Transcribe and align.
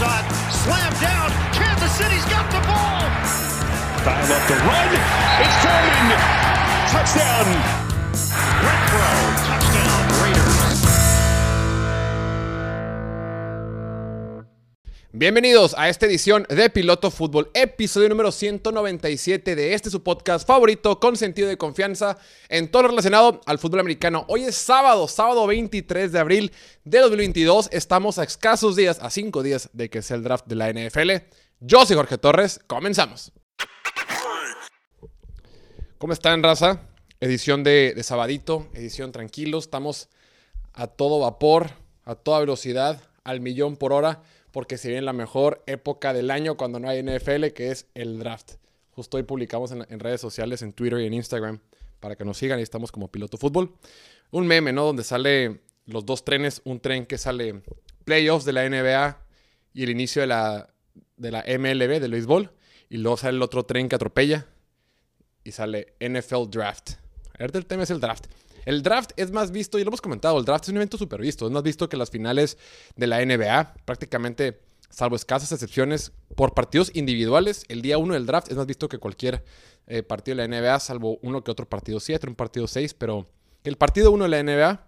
shot, 0.00 0.24
slam 0.50 0.92
down. 0.96 1.28
Kansas 1.52 1.92
City's 1.92 2.24
got 2.32 2.48
the 2.48 2.60
ball. 2.64 3.04
Dial 4.00 4.32
up 4.32 4.44
the 4.48 4.56
run. 4.64 4.88
It's 5.44 5.56
Foreman. 5.60 6.20
Touchdown. 6.88 8.49
Bienvenidos 15.20 15.74
a 15.76 15.90
esta 15.90 16.06
edición 16.06 16.46
de 16.48 16.70
Piloto 16.70 17.10
Fútbol, 17.10 17.50
episodio 17.52 18.08
número 18.08 18.32
197 18.32 19.54
de 19.54 19.74
este 19.74 19.90
su 19.90 20.02
podcast 20.02 20.46
favorito 20.46 20.98
con 20.98 21.14
sentido 21.14 21.46
de 21.46 21.58
confianza 21.58 22.16
en 22.48 22.70
todo 22.70 22.84
lo 22.84 22.88
relacionado 22.88 23.42
al 23.44 23.58
fútbol 23.58 23.80
americano. 23.80 24.24
Hoy 24.28 24.44
es 24.44 24.54
sábado, 24.54 25.06
sábado 25.08 25.46
23 25.46 26.10
de 26.12 26.18
abril 26.18 26.52
de 26.84 27.00
2022. 27.00 27.68
Estamos 27.70 28.18
a 28.18 28.22
escasos 28.22 28.76
días, 28.76 28.98
a 29.02 29.10
cinco 29.10 29.42
días 29.42 29.68
de 29.74 29.90
que 29.90 30.00
sea 30.00 30.16
el 30.16 30.24
draft 30.24 30.46
de 30.46 30.54
la 30.54 30.72
NFL. 30.72 31.10
Yo 31.60 31.84
soy 31.84 31.96
Jorge 31.96 32.16
Torres, 32.16 32.58
comenzamos. 32.66 33.30
¿Cómo 35.98 36.14
están, 36.14 36.42
raza? 36.42 36.80
Edición 37.20 37.62
de, 37.62 37.92
de 37.94 38.02
sabadito, 38.04 38.70
edición 38.72 39.12
tranquilo. 39.12 39.58
Estamos 39.58 40.08
a 40.72 40.86
todo 40.86 41.18
vapor, 41.18 41.72
a 42.04 42.14
toda 42.14 42.40
velocidad, 42.40 43.02
al 43.22 43.40
millón 43.40 43.76
por 43.76 43.92
hora 43.92 44.22
porque 44.52 44.78
se 44.78 44.88
viene 44.88 45.02
la 45.02 45.12
mejor 45.12 45.62
época 45.66 46.12
del 46.12 46.30
año 46.30 46.56
cuando 46.56 46.80
no 46.80 46.88
hay 46.88 47.02
NFL, 47.02 47.48
que 47.48 47.70
es 47.70 47.86
el 47.94 48.18
draft. 48.18 48.52
Justo 48.92 49.16
hoy 49.16 49.22
publicamos 49.22 49.72
en, 49.72 50.00
redes 50.00 50.20
sociales, 50.20 50.62
en 50.62 50.72
Twitter 50.72 51.00
y 51.00 51.06
en 51.06 51.14
Instagram, 51.14 51.60
para 52.00 52.16
que 52.16 52.24
nos 52.24 52.38
sigan 52.38 52.58
y 52.58 52.62
estamos 52.62 52.92
como 52.92 53.08
piloto 53.08 53.36
fútbol. 53.36 53.74
Un 54.30 54.46
meme, 54.46 54.72
¿no? 54.72 54.84
Donde 54.84 55.04
sale 55.04 55.60
los 55.86 56.04
dos 56.04 56.24
trenes, 56.24 56.60
un 56.64 56.80
tren 56.80 57.06
que 57.06 57.18
sale 57.18 57.62
playoffs 58.04 58.44
de 58.44 58.52
la 58.52 58.68
NBA 58.68 59.18
y 59.72 59.84
el 59.84 59.90
inicio 59.90 60.22
de 60.22 60.28
la, 60.28 60.74
de 61.16 61.30
la 61.30 61.44
MLB, 61.46 62.00
del 62.00 62.10
béisbol, 62.10 62.52
y 62.88 62.96
luego 62.98 63.16
sale 63.16 63.36
el 63.36 63.42
otro 63.42 63.64
tren 63.64 63.88
que 63.88 63.96
atropella 63.96 64.46
y 65.44 65.52
sale 65.52 65.94
NFL 66.00 66.50
Draft. 66.50 66.92
Ahorita 67.38 67.58
el 67.58 67.66
tema 67.66 67.84
es 67.84 67.90
el 67.90 68.00
draft. 68.00 68.26
El 68.64 68.82
draft 68.82 69.12
es 69.16 69.30
más 69.30 69.50
visto, 69.50 69.78
y 69.78 69.84
lo 69.84 69.88
hemos 69.88 70.00
comentado, 70.00 70.38
el 70.38 70.44
draft 70.44 70.64
es 70.64 70.70
un 70.70 70.76
evento 70.76 70.98
súper 70.98 71.20
visto. 71.20 71.46
Es 71.46 71.52
más 71.52 71.62
visto 71.62 71.88
que 71.88 71.96
las 71.96 72.10
finales 72.10 72.58
de 72.96 73.06
la 73.06 73.24
NBA. 73.24 73.74
Prácticamente, 73.84 74.60
salvo 74.88 75.16
escasas 75.16 75.52
excepciones, 75.52 76.12
por 76.36 76.54
partidos 76.54 76.90
individuales, 76.94 77.64
el 77.68 77.82
día 77.82 77.98
uno 77.98 78.14
del 78.14 78.26
draft 78.26 78.50
es 78.50 78.56
más 78.56 78.66
visto 78.66 78.88
que 78.88 78.98
cualquier 78.98 79.44
eh, 79.86 80.02
partido 80.02 80.36
de 80.36 80.48
la 80.48 80.60
NBA, 80.60 80.80
salvo 80.80 81.18
uno 81.22 81.42
que 81.42 81.50
otro 81.50 81.68
partido 81.68 82.00
7, 82.00 82.28
un 82.28 82.34
partido 82.34 82.66
6. 82.66 82.94
Pero 82.94 83.28
el 83.64 83.76
partido 83.76 84.10
uno 84.10 84.24
de 84.24 84.30
la 84.30 84.42
NBA, 84.42 84.86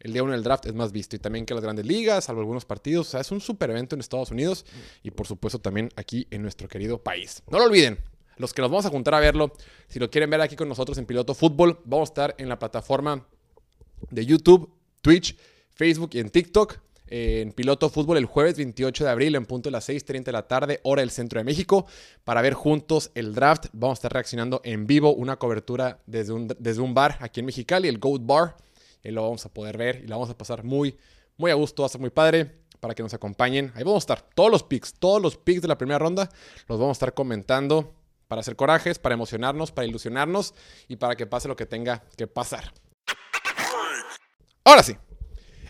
el 0.00 0.12
día 0.12 0.22
uno 0.22 0.32
del 0.32 0.42
draft 0.42 0.66
es 0.66 0.74
más 0.74 0.92
visto. 0.92 1.16
Y 1.16 1.18
también 1.18 1.46
que 1.46 1.54
las 1.54 1.62
grandes 1.62 1.86
ligas, 1.86 2.24
salvo 2.24 2.40
algunos 2.40 2.64
partidos. 2.64 3.08
O 3.08 3.10
sea, 3.10 3.20
es 3.20 3.30
un 3.30 3.40
súper 3.40 3.70
evento 3.70 3.94
en 3.94 4.00
Estados 4.00 4.30
Unidos 4.30 4.64
y 5.02 5.10
por 5.10 5.26
supuesto 5.26 5.58
también 5.58 5.90
aquí 5.96 6.26
en 6.30 6.42
nuestro 6.42 6.68
querido 6.68 7.02
país. 7.02 7.42
No 7.50 7.58
lo 7.58 7.64
olviden, 7.64 7.98
los 8.36 8.54
que 8.54 8.62
nos 8.62 8.70
vamos 8.70 8.86
a 8.86 8.90
juntar 8.90 9.14
a 9.14 9.20
verlo, 9.20 9.52
si 9.88 9.98
lo 9.98 10.10
quieren 10.10 10.30
ver 10.30 10.40
aquí 10.40 10.56
con 10.56 10.68
nosotros 10.68 10.96
en 10.98 11.06
Piloto 11.06 11.34
Fútbol, 11.34 11.80
vamos 11.84 12.08
a 12.08 12.12
estar 12.12 12.34
en 12.38 12.48
la 12.48 12.58
plataforma 12.58 13.26
de 14.10 14.24
YouTube, 14.24 14.70
Twitch, 15.02 15.36
Facebook 15.70 16.10
y 16.14 16.20
en 16.20 16.30
TikTok. 16.30 16.78
En 17.12 17.52
Piloto 17.52 17.90
Fútbol 17.90 18.18
el 18.18 18.24
jueves 18.24 18.56
28 18.56 19.02
de 19.02 19.10
abril 19.10 19.34
en 19.34 19.44
punto 19.44 19.68
de 19.68 19.72
las 19.72 19.88
6.30 19.88 20.24
de 20.24 20.32
la 20.32 20.46
tarde, 20.46 20.80
hora 20.84 21.02
del 21.02 21.10
centro 21.10 21.40
de 21.40 21.44
México, 21.44 21.86
para 22.22 22.40
ver 22.40 22.54
juntos 22.54 23.10
el 23.16 23.34
draft. 23.34 23.66
Vamos 23.72 23.96
a 23.96 23.98
estar 23.98 24.12
reaccionando 24.12 24.60
en 24.62 24.86
vivo, 24.86 25.12
una 25.12 25.36
cobertura 25.36 25.98
desde 26.06 26.32
un, 26.32 26.46
desde 26.58 26.80
un 26.80 26.94
bar 26.94 27.18
aquí 27.20 27.40
en 27.40 27.46
Mexicali, 27.46 27.88
el 27.88 27.98
Goat 27.98 28.22
Bar. 28.24 28.56
Y 29.02 29.10
lo 29.10 29.22
vamos 29.22 29.44
a 29.44 29.48
poder 29.48 29.76
ver 29.76 30.02
y 30.04 30.06
la 30.06 30.16
vamos 30.16 30.30
a 30.30 30.38
pasar 30.38 30.62
muy, 30.62 30.96
muy 31.36 31.50
a 31.50 31.54
gusto, 31.54 31.82
va 31.82 31.86
a 31.86 31.88
ser 31.88 32.00
muy 32.00 32.10
padre 32.10 32.60
para 32.78 32.94
que 32.94 33.02
nos 33.02 33.12
acompañen. 33.12 33.72
Ahí 33.74 33.82
vamos 33.82 34.02
a 34.02 34.04
estar, 34.04 34.22
todos 34.34 34.50
los 34.50 34.62
picks, 34.62 34.94
todos 34.94 35.20
los 35.20 35.36
picks 35.36 35.62
de 35.62 35.68
la 35.68 35.78
primera 35.78 35.98
ronda 35.98 36.28
los 36.68 36.78
vamos 36.78 36.90
a 36.90 36.98
estar 36.98 37.14
comentando 37.14 37.92
para 38.30 38.42
hacer 38.42 38.54
corajes, 38.54 39.00
para 39.00 39.16
emocionarnos, 39.16 39.72
para 39.72 39.88
ilusionarnos 39.88 40.54
y 40.86 40.94
para 40.94 41.16
que 41.16 41.26
pase 41.26 41.48
lo 41.48 41.56
que 41.56 41.66
tenga 41.66 42.04
que 42.16 42.28
pasar. 42.28 42.72
Ahora 44.62 44.84
sí, 44.84 44.96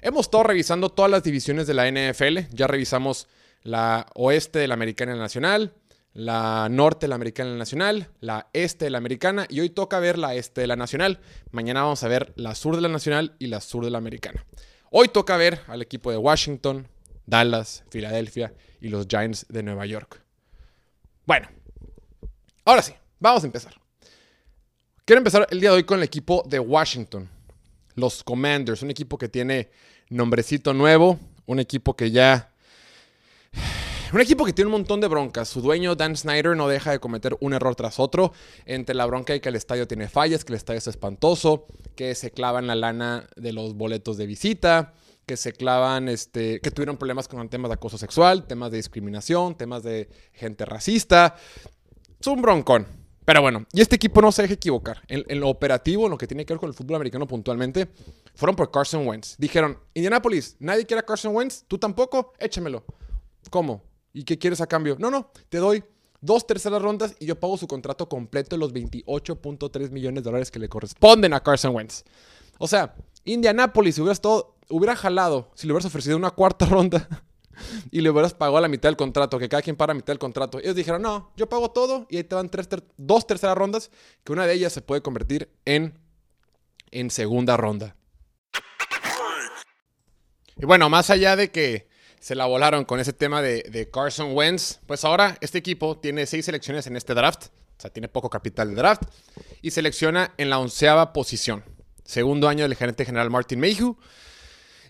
hemos 0.02 0.26
estado 0.26 0.42
revisando 0.42 0.90
todas 0.90 1.10
las 1.10 1.22
divisiones 1.22 1.66
de 1.66 1.72
la 1.72 1.90
NFL. 1.90 2.54
Ya 2.54 2.66
revisamos 2.66 3.28
la 3.62 4.04
oeste 4.14 4.58
de 4.58 4.68
la 4.68 4.74
americana 4.74 5.16
nacional, 5.16 5.72
la 6.12 6.68
norte 6.70 7.06
de 7.06 7.08
la 7.08 7.14
americana 7.14 7.54
nacional, 7.54 8.10
la 8.20 8.50
este 8.52 8.84
de 8.84 8.90
la 8.90 8.98
americana 8.98 9.46
y 9.48 9.60
hoy 9.60 9.70
toca 9.70 9.98
ver 9.98 10.18
la 10.18 10.34
este 10.34 10.60
de 10.60 10.66
la 10.66 10.76
nacional. 10.76 11.20
Mañana 11.52 11.80
vamos 11.80 12.04
a 12.04 12.08
ver 12.08 12.34
la 12.36 12.54
sur 12.54 12.76
de 12.76 12.82
la 12.82 12.88
nacional 12.88 13.36
y 13.38 13.46
la 13.46 13.62
sur 13.62 13.86
de 13.86 13.90
la 13.90 13.96
americana. 13.96 14.44
Hoy 14.90 15.08
toca 15.08 15.38
ver 15.38 15.60
al 15.66 15.80
equipo 15.80 16.10
de 16.10 16.18
Washington, 16.18 16.88
Dallas, 17.24 17.84
Filadelfia 17.88 18.52
y 18.82 18.90
los 18.90 19.06
Giants 19.08 19.46
de 19.48 19.62
Nueva 19.62 19.86
York. 19.86 20.20
Bueno, 21.24 21.48
Ahora 22.64 22.82
sí, 22.82 22.92
vamos 23.18 23.42
a 23.42 23.46
empezar. 23.46 23.74
Quiero 25.04 25.18
empezar 25.18 25.46
el 25.50 25.60
día 25.60 25.70
de 25.70 25.76
hoy 25.76 25.84
con 25.84 25.98
el 25.98 26.04
equipo 26.04 26.44
de 26.46 26.60
Washington, 26.60 27.28
los 27.94 28.22
Commanders, 28.22 28.82
un 28.82 28.90
equipo 28.90 29.16
que 29.16 29.28
tiene 29.28 29.70
nombrecito 30.10 30.74
nuevo, 30.74 31.18
un 31.46 31.58
equipo 31.58 31.96
que 31.96 32.10
ya... 32.10 32.52
Un 34.12 34.20
equipo 34.20 34.44
que 34.44 34.52
tiene 34.52 34.66
un 34.66 34.72
montón 34.72 35.00
de 35.00 35.06
broncas. 35.06 35.48
Su 35.48 35.60
dueño, 35.60 35.94
Dan 35.94 36.16
Snyder, 36.16 36.56
no 36.56 36.66
deja 36.66 36.90
de 36.90 36.98
cometer 36.98 37.36
un 37.38 37.52
error 37.52 37.76
tras 37.76 38.00
otro. 38.00 38.32
Entre 38.66 38.92
la 38.92 39.06
bronca 39.06 39.36
y 39.36 39.38
que 39.38 39.50
el 39.50 39.54
estadio 39.54 39.86
tiene 39.86 40.08
fallas, 40.08 40.44
que 40.44 40.52
el 40.52 40.56
estadio 40.56 40.78
es 40.78 40.88
espantoso, 40.88 41.66
que 41.94 42.16
se 42.16 42.32
clavan 42.32 42.66
la 42.66 42.74
lana 42.74 43.28
de 43.36 43.52
los 43.52 43.74
boletos 43.74 44.16
de 44.16 44.26
visita, 44.26 44.94
que 45.26 45.36
se 45.36 45.52
clavan, 45.52 46.08
este, 46.08 46.58
que 46.58 46.72
tuvieron 46.72 46.96
problemas 46.96 47.28
con 47.28 47.48
temas 47.48 47.68
de 47.68 47.74
acoso 47.74 47.98
sexual, 47.98 48.48
temas 48.48 48.72
de 48.72 48.78
discriminación, 48.78 49.56
temas 49.56 49.84
de 49.84 50.08
gente 50.32 50.64
racista. 50.64 51.36
Es 52.20 52.26
un 52.26 52.42
broncón. 52.42 52.86
Pero 53.24 53.42
bueno, 53.42 53.66
y 53.72 53.80
este 53.80 53.96
equipo 53.96 54.20
no 54.20 54.32
se 54.32 54.42
deja 54.42 54.54
equivocar. 54.54 55.02
En, 55.08 55.24
en, 55.28 55.40
lo 55.40 55.48
operativo, 55.48 56.04
en 56.04 56.10
lo 56.10 56.18
que 56.18 56.26
tiene 56.26 56.44
que 56.44 56.52
ver 56.52 56.60
con 56.60 56.68
el 56.68 56.74
fútbol 56.74 56.96
americano 56.96 57.26
puntualmente, 57.26 57.88
fueron 58.34 58.56
por 58.56 58.70
Carson 58.70 59.06
Wentz. 59.06 59.36
Dijeron, 59.38 59.78
Indianapolis, 59.94 60.56
nadie 60.58 60.84
quiere 60.84 61.00
a 61.00 61.06
Carson 61.06 61.34
Wentz, 61.34 61.64
tú 61.66 61.78
tampoco, 61.78 62.32
échamelo. 62.38 62.84
¿Cómo? 63.50 63.82
¿Y 64.12 64.24
qué 64.24 64.38
quieres 64.38 64.60
a 64.60 64.66
cambio? 64.66 64.96
No, 64.98 65.10
no, 65.10 65.30
te 65.48 65.58
doy 65.58 65.84
dos 66.20 66.46
terceras 66.46 66.82
rondas 66.82 67.14
y 67.18 67.26
yo 67.26 67.38
pago 67.38 67.56
su 67.56 67.66
contrato 67.66 68.08
completo 68.08 68.56
de 68.56 68.60
los 68.60 68.74
28.3 68.74 69.90
millones 69.90 70.22
de 70.22 70.28
dólares 70.28 70.50
que 70.50 70.58
le 70.58 70.68
corresponden 70.68 71.32
a 71.32 71.40
Carson 71.40 71.74
Wentz. 71.74 72.04
O 72.58 72.68
sea, 72.68 72.94
Indianapolis 73.24 73.98
hubiera, 73.98 74.12
estado, 74.12 74.56
hubiera 74.68 74.96
jalado 74.96 75.50
si 75.54 75.66
le 75.66 75.72
hubieras 75.72 75.86
ofrecido 75.86 76.16
una 76.16 76.30
cuarta 76.30 76.66
ronda 76.70 77.08
y 77.90 78.00
le 78.00 78.10
hubieras 78.10 78.34
pagado 78.34 78.60
la 78.60 78.68
mitad 78.68 78.88
del 78.88 78.96
contrato, 78.96 79.38
que 79.38 79.48
cada 79.48 79.62
quien 79.62 79.76
paga 79.76 79.88
la 79.88 79.94
mitad 79.94 80.12
del 80.12 80.18
contrato. 80.18 80.58
Ellos 80.58 80.74
dijeron, 80.74 81.02
no, 81.02 81.32
yo 81.36 81.48
pago 81.48 81.70
todo 81.70 82.06
y 82.10 82.16
ahí 82.16 82.24
te 82.24 82.34
dan 82.34 82.48
tres, 82.48 82.68
dos 82.96 83.26
terceras 83.26 83.56
rondas, 83.56 83.90
que 84.24 84.32
una 84.32 84.46
de 84.46 84.54
ellas 84.54 84.72
se 84.72 84.82
puede 84.82 85.02
convertir 85.02 85.50
en, 85.64 85.98
en 86.90 87.10
segunda 87.10 87.56
ronda. 87.56 87.96
Y 90.56 90.66
bueno, 90.66 90.90
más 90.90 91.10
allá 91.10 91.36
de 91.36 91.50
que 91.50 91.88
se 92.20 92.34
la 92.34 92.46
volaron 92.46 92.84
con 92.84 93.00
ese 93.00 93.12
tema 93.12 93.40
de, 93.40 93.62
de 93.62 93.90
Carson 93.90 94.34
Wentz, 94.34 94.80
pues 94.86 95.04
ahora 95.04 95.38
este 95.40 95.58
equipo 95.58 95.98
tiene 95.98 96.26
seis 96.26 96.44
selecciones 96.44 96.86
en 96.86 96.96
este 96.96 97.14
draft, 97.14 97.46
o 97.46 97.80
sea, 97.80 97.90
tiene 97.90 98.08
poco 98.08 98.28
capital 98.28 98.68
de 98.68 98.74
draft, 98.74 99.04
y 99.62 99.70
selecciona 99.70 100.34
en 100.36 100.50
la 100.50 100.58
onceava 100.58 101.14
posición. 101.14 101.64
Segundo 102.04 102.48
año 102.48 102.64
del 102.64 102.76
gerente 102.76 103.04
general 103.04 103.30
Martin 103.30 103.60
Mayhew. 103.60 103.96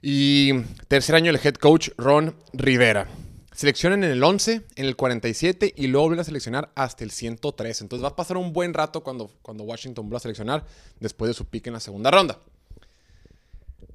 Y 0.02 0.62
tercer 0.88 1.14
año 1.14 1.30
el 1.30 1.40
head 1.42 1.54
coach 1.54 1.90
Ron 1.96 2.34
Rivera. 2.52 3.06
Seleccionan 3.54 4.02
en 4.04 4.10
el 4.10 4.24
11, 4.24 4.62
en 4.76 4.84
el 4.86 4.96
47 4.96 5.74
y 5.76 5.88
luego 5.88 6.06
vuelven 6.06 6.20
a 6.20 6.24
seleccionar 6.24 6.70
hasta 6.74 7.04
el 7.04 7.10
103. 7.10 7.82
Entonces 7.82 8.02
va 8.02 8.08
a 8.08 8.16
pasar 8.16 8.38
un 8.38 8.54
buen 8.54 8.72
rato 8.72 9.02
cuando, 9.02 9.30
cuando 9.42 9.64
Washington 9.64 10.06
vuelva 10.06 10.16
a 10.16 10.20
seleccionar 10.20 10.64
después 10.98 11.28
de 11.28 11.34
su 11.34 11.44
pick 11.44 11.66
en 11.66 11.74
la 11.74 11.80
segunda 11.80 12.10
ronda. 12.10 12.38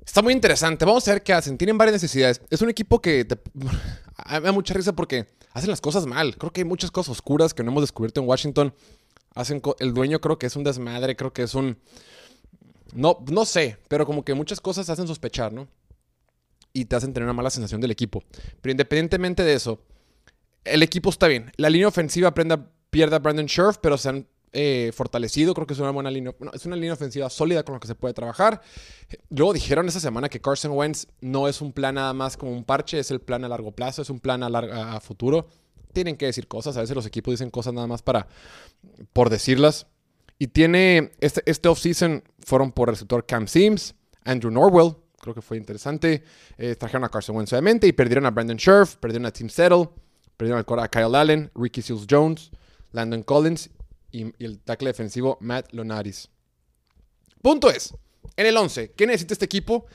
Está 0.06 0.22
muy 0.22 0.34
interesante. 0.34 0.86
Vamos 0.86 1.08
a 1.08 1.14
ver 1.14 1.24
qué 1.24 1.34
hacen. 1.34 1.58
Tienen 1.58 1.80
varias 1.80 1.94
necesidades. 1.94 2.40
Es 2.52 2.62
un 2.62 2.70
equipo 2.70 3.02
que 3.02 3.26
te... 3.26 3.40
me 3.56 4.42
da 4.42 4.52
mucha 4.52 4.76
risa 4.76 4.94
porque 4.94 5.26
hacen 5.54 5.72
las 5.72 5.82
cosas 5.82 6.06
mal. 6.06 6.38
Creo 6.38 6.54
que 6.54 6.62
hay 6.62 6.66
muchas 6.66 6.92
cosas 6.92 7.14
oscuras 7.14 7.56
que 7.56 7.64
no 7.64 7.72
hemos 7.72 7.82
descubierto 7.82 8.22
en 8.22 8.28
Washington. 8.28 8.76
Hacen 9.34 9.64
el 9.80 9.94
dueño 9.96 10.22
creo 10.22 10.38
que 10.38 10.46
es 10.46 10.56
un 10.56 10.64
desmadre, 10.64 11.16
creo 11.16 11.34
que 11.34 11.42
es 11.42 11.56
un... 11.56 11.80
No, 12.94 13.18
no 13.32 13.46
sé, 13.46 13.78
pero 13.88 14.06
como 14.06 14.24
que 14.24 14.36
muchas 14.36 14.62
cosas 14.62 14.90
hacen 14.90 15.08
sospechar, 15.08 15.52
¿no? 15.52 15.68
Y 16.76 16.86
te 16.86 16.98
hacen 16.98 17.14
tener 17.14 17.24
una 17.26 17.34
mala 17.34 17.50
sensación 17.50 17.80
del 17.80 17.92
equipo. 17.92 18.22
Pero 18.62 18.72
independientemente 18.72 19.44
de 19.44 19.54
eso, 19.54 19.80
el 20.66 20.84
equipo 20.84 21.10
está 21.10 21.28
bien. 21.28 21.54
La 21.56 21.70
línea 21.70 21.88
ofensiva 21.88 22.34
prenda, 22.34 22.70
pierde 22.90 23.16
a 23.16 23.20
Brandon 23.20 23.48
Scherf, 23.48 23.78
pero 23.82 23.98
se 23.98 24.10
han 24.10 24.28
eh, 24.52 24.92
fortalecido. 24.94 25.54
Creo 25.54 25.66
que 25.66 25.74
es 25.74 25.80
una 25.80 25.92
buena 25.92 26.12
línea. 26.12 26.36
Bueno, 26.38 26.52
es 26.54 26.66
una 26.66 26.76
línea 26.76 26.92
ofensiva 26.92 27.30
sólida 27.30 27.64
con 27.64 27.76
la 27.76 27.80
que 27.80 27.88
se 27.88 27.96
puede 27.96 28.14
trabajar. 28.14 28.62
Luego 29.30 29.54
dijeron 29.54 29.88
esa 29.88 30.02
semana 30.02 30.28
que 30.28 30.42
Carson 30.42 30.74
Wentz 30.74 31.08
no 31.22 31.48
es 31.48 31.62
un 31.62 31.72
plan 31.72 31.96
nada 31.96 32.14
más 32.14 32.36
como 32.36 32.52
un 32.52 32.66
parche, 32.66 33.00
es 33.00 33.10
el 33.10 33.22
plan 33.22 33.46
a 33.46 33.48
largo 33.48 33.72
plazo, 33.72 34.02
es 34.02 34.10
un 34.10 34.20
plan 34.20 34.44
a, 34.44 34.48
a, 34.48 34.98
a 34.98 35.00
futuro. 35.00 35.48
Tienen 35.94 36.18
que 36.18 36.26
decir 36.26 36.50
cosas. 36.50 36.76
A 36.76 36.82
veces 36.82 36.94
los 36.94 37.06
equipos 37.06 37.32
dicen 37.32 37.52
cosas 37.52 37.74
nada 37.74 37.88
más 37.88 38.02
para 38.02 38.28
por 39.14 39.30
decirlas. 39.30 39.88
Y 40.40 40.48
tiene 40.48 41.14
este, 41.22 41.42
este 41.46 41.70
offseason 41.70 42.22
fueron 42.40 42.74
por 42.74 42.90
receptor 42.90 43.26
Cam 43.26 43.48
Sims, 43.48 43.96
Andrew 44.26 44.52
Norwell, 44.52 44.98
creo 45.26 45.36
que 45.36 45.42
fue 45.42 45.58
interesante. 45.58 46.24
Eh, 46.58 46.76
trajeron 46.76 47.04
a 47.04 47.10
Carson 47.10 47.36
Wentz 47.36 47.52
obviamente 47.52 47.88
y 47.88 47.92
perdieron 47.92 48.26
a 48.26 48.32
Brandon 48.32 48.58
Scherf, 48.58 48.96
perdieron 48.98 49.26
a 49.26 49.32
Tim 49.32 49.50
Settle, 49.50 49.90
perdieron 50.38 50.64
al 50.66 50.80
a 50.80 50.88
Kyle 50.88 51.16
Allen, 51.16 51.52
Ricky 51.56 51.82
Seals 51.82 52.06
Jones, 52.10 52.52
Landon 52.92 53.24
Collins 53.24 53.70
y, 54.12 54.32
el 54.44 54.60
tackle 54.60 54.90
defensivo 54.90 55.38
Matt 55.42 55.74
Lonaris. 55.74 56.30
Punto 57.42 57.70
es, 57.70 57.94
en 58.38 58.46
el 58.46 58.56
11, 58.56 58.92
¿qué 58.92 59.08
necesita 59.08 59.34
este 59.34 59.46
equipo? 59.46 59.88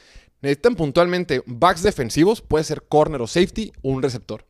Necesitan 0.42 0.74
puntualmente 0.74 1.42
backs 1.46 1.82
defensivos, 1.82 2.40
puede 2.40 2.64
ser 2.64 2.82
corner 2.82 3.20
o 3.22 3.26
safety 3.26 3.72
o 3.82 3.90
un 3.90 4.02
receptor. 4.02 4.44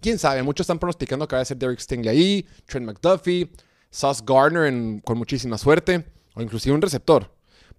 Quién 0.00 0.18
sabe, 0.18 0.42
muchos 0.42 0.64
están 0.64 0.78
pronosticando 0.78 1.26
que 1.26 1.36
va 1.36 1.42
a 1.42 1.44
ser 1.44 1.56
Derek 1.56 1.80
Stingley 1.80 2.08
ahí, 2.08 2.46
Trent 2.66 2.86
McDuffie, 2.86 3.50
Sauce 3.90 4.22
Gardner 4.24 5.02
con 5.02 5.18
muchísima 5.18 5.58
suerte, 5.58 6.04
o 6.34 6.42
inclusive 6.42 6.74
un 6.74 6.80
receptor. 6.80 7.30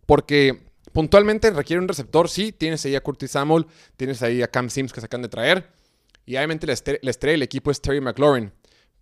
Porque 0.05 0.70
puntualmente 0.93 1.49
requiere 1.51 1.81
un 1.81 1.87
receptor, 1.87 2.29
sí, 2.29 2.51
tienes 2.51 2.85
ahí 2.85 2.95
a 2.95 3.01
Curtis 3.01 3.31
Samuel, 3.31 3.65
tienes 3.97 4.21
ahí 4.21 4.41
a 4.41 4.47
Cam 4.47 4.69
Sims 4.69 4.93
que 4.93 4.99
se 4.99 5.05
acaban 5.05 5.23
de 5.23 5.29
traer, 5.29 5.71
y 6.25 6.35
obviamente 6.35 6.67
la 6.67 6.73
estrella, 6.73 7.31
del 7.31 7.43
equipo 7.43 7.71
es 7.71 7.81
Terry 7.81 8.01
McLaurin. 8.01 8.51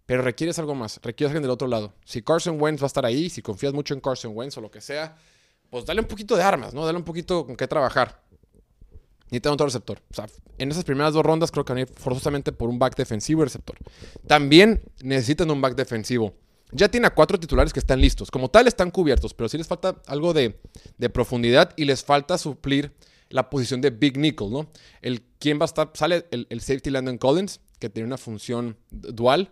Pero 0.06 0.24
requieres 0.24 0.58
algo 0.58 0.74
más, 0.74 1.00
requieres 1.04 1.30
alguien 1.30 1.44
del 1.44 1.52
otro 1.52 1.68
lado. 1.68 1.94
Si 2.04 2.24
Carson 2.24 2.60
Wentz 2.60 2.82
va 2.82 2.86
a 2.86 2.88
estar 2.88 3.06
ahí, 3.06 3.30
si 3.30 3.44
confías 3.44 3.74
mucho 3.74 3.94
en 3.94 4.00
Carson 4.00 4.32
Wentz 4.34 4.58
o 4.58 4.62
lo 4.62 4.72
que 4.72 4.82
sea, 4.82 5.16
pues 5.70 5.86
dale 5.86 6.02
un 6.02 6.08
poquito 6.08 6.36
de 6.36 6.42
armas, 6.42 6.74
¿no? 6.74 6.84
Dale 6.84 6.98
un 6.98 7.04
poquito 7.04 7.46
con 7.46 7.56
qué 7.56 7.68
trabajar. 7.68 8.24
Necesitan 9.26 9.54
otro 9.54 9.68
receptor. 9.68 10.02
O 10.10 10.14
sea, 10.16 10.26
en 10.58 10.72
esas 10.72 10.84
primeras 10.84 11.14
dos 11.14 11.24
rondas 11.24 11.52
creo 11.52 11.64
que 11.64 11.74
van 11.74 11.78
a 11.78 11.82
ir 11.82 11.88
forzosamente 11.88 12.52
por 12.52 12.70
un 12.70 12.80
back 12.80 12.96
defensivo 12.96 13.44
y 13.44 13.46
receptor. 13.46 13.78
También 14.26 14.82
necesitan 15.04 15.52
un 15.52 15.62
back 15.62 15.76
defensivo. 15.76 16.34
Ya 16.72 16.90
tiene 16.90 17.08
a 17.08 17.14
cuatro 17.14 17.40
titulares 17.40 17.74
que 17.74 17.80
están 17.80 18.00
listos. 18.00 18.30
Como 18.30 18.50
tal, 18.50 18.68
están 18.68 18.92
cubiertos, 18.92 19.34
pero 19.34 19.50
sí 19.50 19.58
les 19.58 19.68
falta 19.68 20.02
algo 20.06 20.34
de, 20.34 20.60
profundidad 21.12 21.74
y 21.76 21.86
les 21.86 22.04
falta 22.04 22.38
suplir 22.38 22.94
la 23.30 23.50
posición 23.50 23.82
de 23.82 23.90
Big 23.90 24.18
Nickel, 24.18 24.52
¿no? 24.52 24.72
El 25.02 25.22
quién 25.40 25.60
va 25.60 25.64
a 25.64 25.66
estar, 25.66 25.92
sale 25.94 26.26
el, 26.32 26.62
safety 26.62 26.90
Landon 26.90 27.18
Collins, 27.18 27.60
que 27.80 27.90
tiene 27.90 28.08
una 28.08 28.18
función 28.18 28.78
dual. 28.90 29.52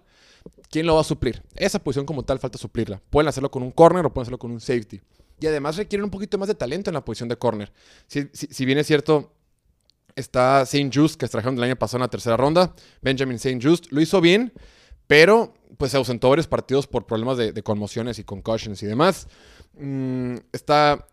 ¿Quién 0.69 0.85
lo 0.85 0.95
va 0.95 1.01
a 1.01 1.03
suplir? 1.03 1.43
Esa 1.55 1.79
posición 1.79 2.05
como 2.05 2.23
tal 2.23 2.39
falta 2.39 2.57
suplirla. 2.57 3.01
Pueden 3.09 3.27
hacerlo 3.27 3.51
con 3.51 3.63
un 3.63 3.71
corner 3.71 4.05
o 4.05 4.13
pueden 4.13 4.23
hacerlo 4.23 4.39
con 4.39 4.51
un 4.51 4.61
safety. 4.61 5.01
Y 5.39 5.47
además 5.47 5.77
requieren 5.77 6.05
un 6.05 6.09
poquito 6.09 6.37
más 6.37 6.47
de 6.47 6.55
talento 6.55 6.89
en 6.89 6.95
la 6.95 7.05
posición 7.05 7.29
de 7.29 7.37
corner. 7.37 7.71
Si, 8.07 8.27
si 8.33 8.65
bien 8.65 8.77
es 8.77 8.87
cierto, 8.87 9.33
está 10.17 10.65
Saint 10.65 10.93
Just, 10.93 11.19
que 11.19 11.27
trajeron 11.27 11.55
del 11.55 11.65
año 11.65 11.75
pasado 11.75 11.97
en 11.97 12.01
la 12.01 12.09
tercera 12.09 12.35
ronda. 12.35 12.73
Benjamin 13.01 13.39
Saint 13.39 13.63
Just 13.63 13.91
lo 13.91 14.01
hizo 14.01 14.19
bien, 14.19 14.51
pero 15.07 15.53
pues 15.77 15.91
se 15.91 15.97
ausentó 15.97 16.29
varios 16.29 16.47
partidos 16.47 16.87
por 16.87 17.05
problemas 17.05 17.37
de, 17.37 17.63
conmociones 17.63 18.19
y 18.19 18.23
concussions 18.23 18.81
y 18.83 18.85
demás. 18.85 19.27
Mm, 19.73 20.35
está 20.51 21.07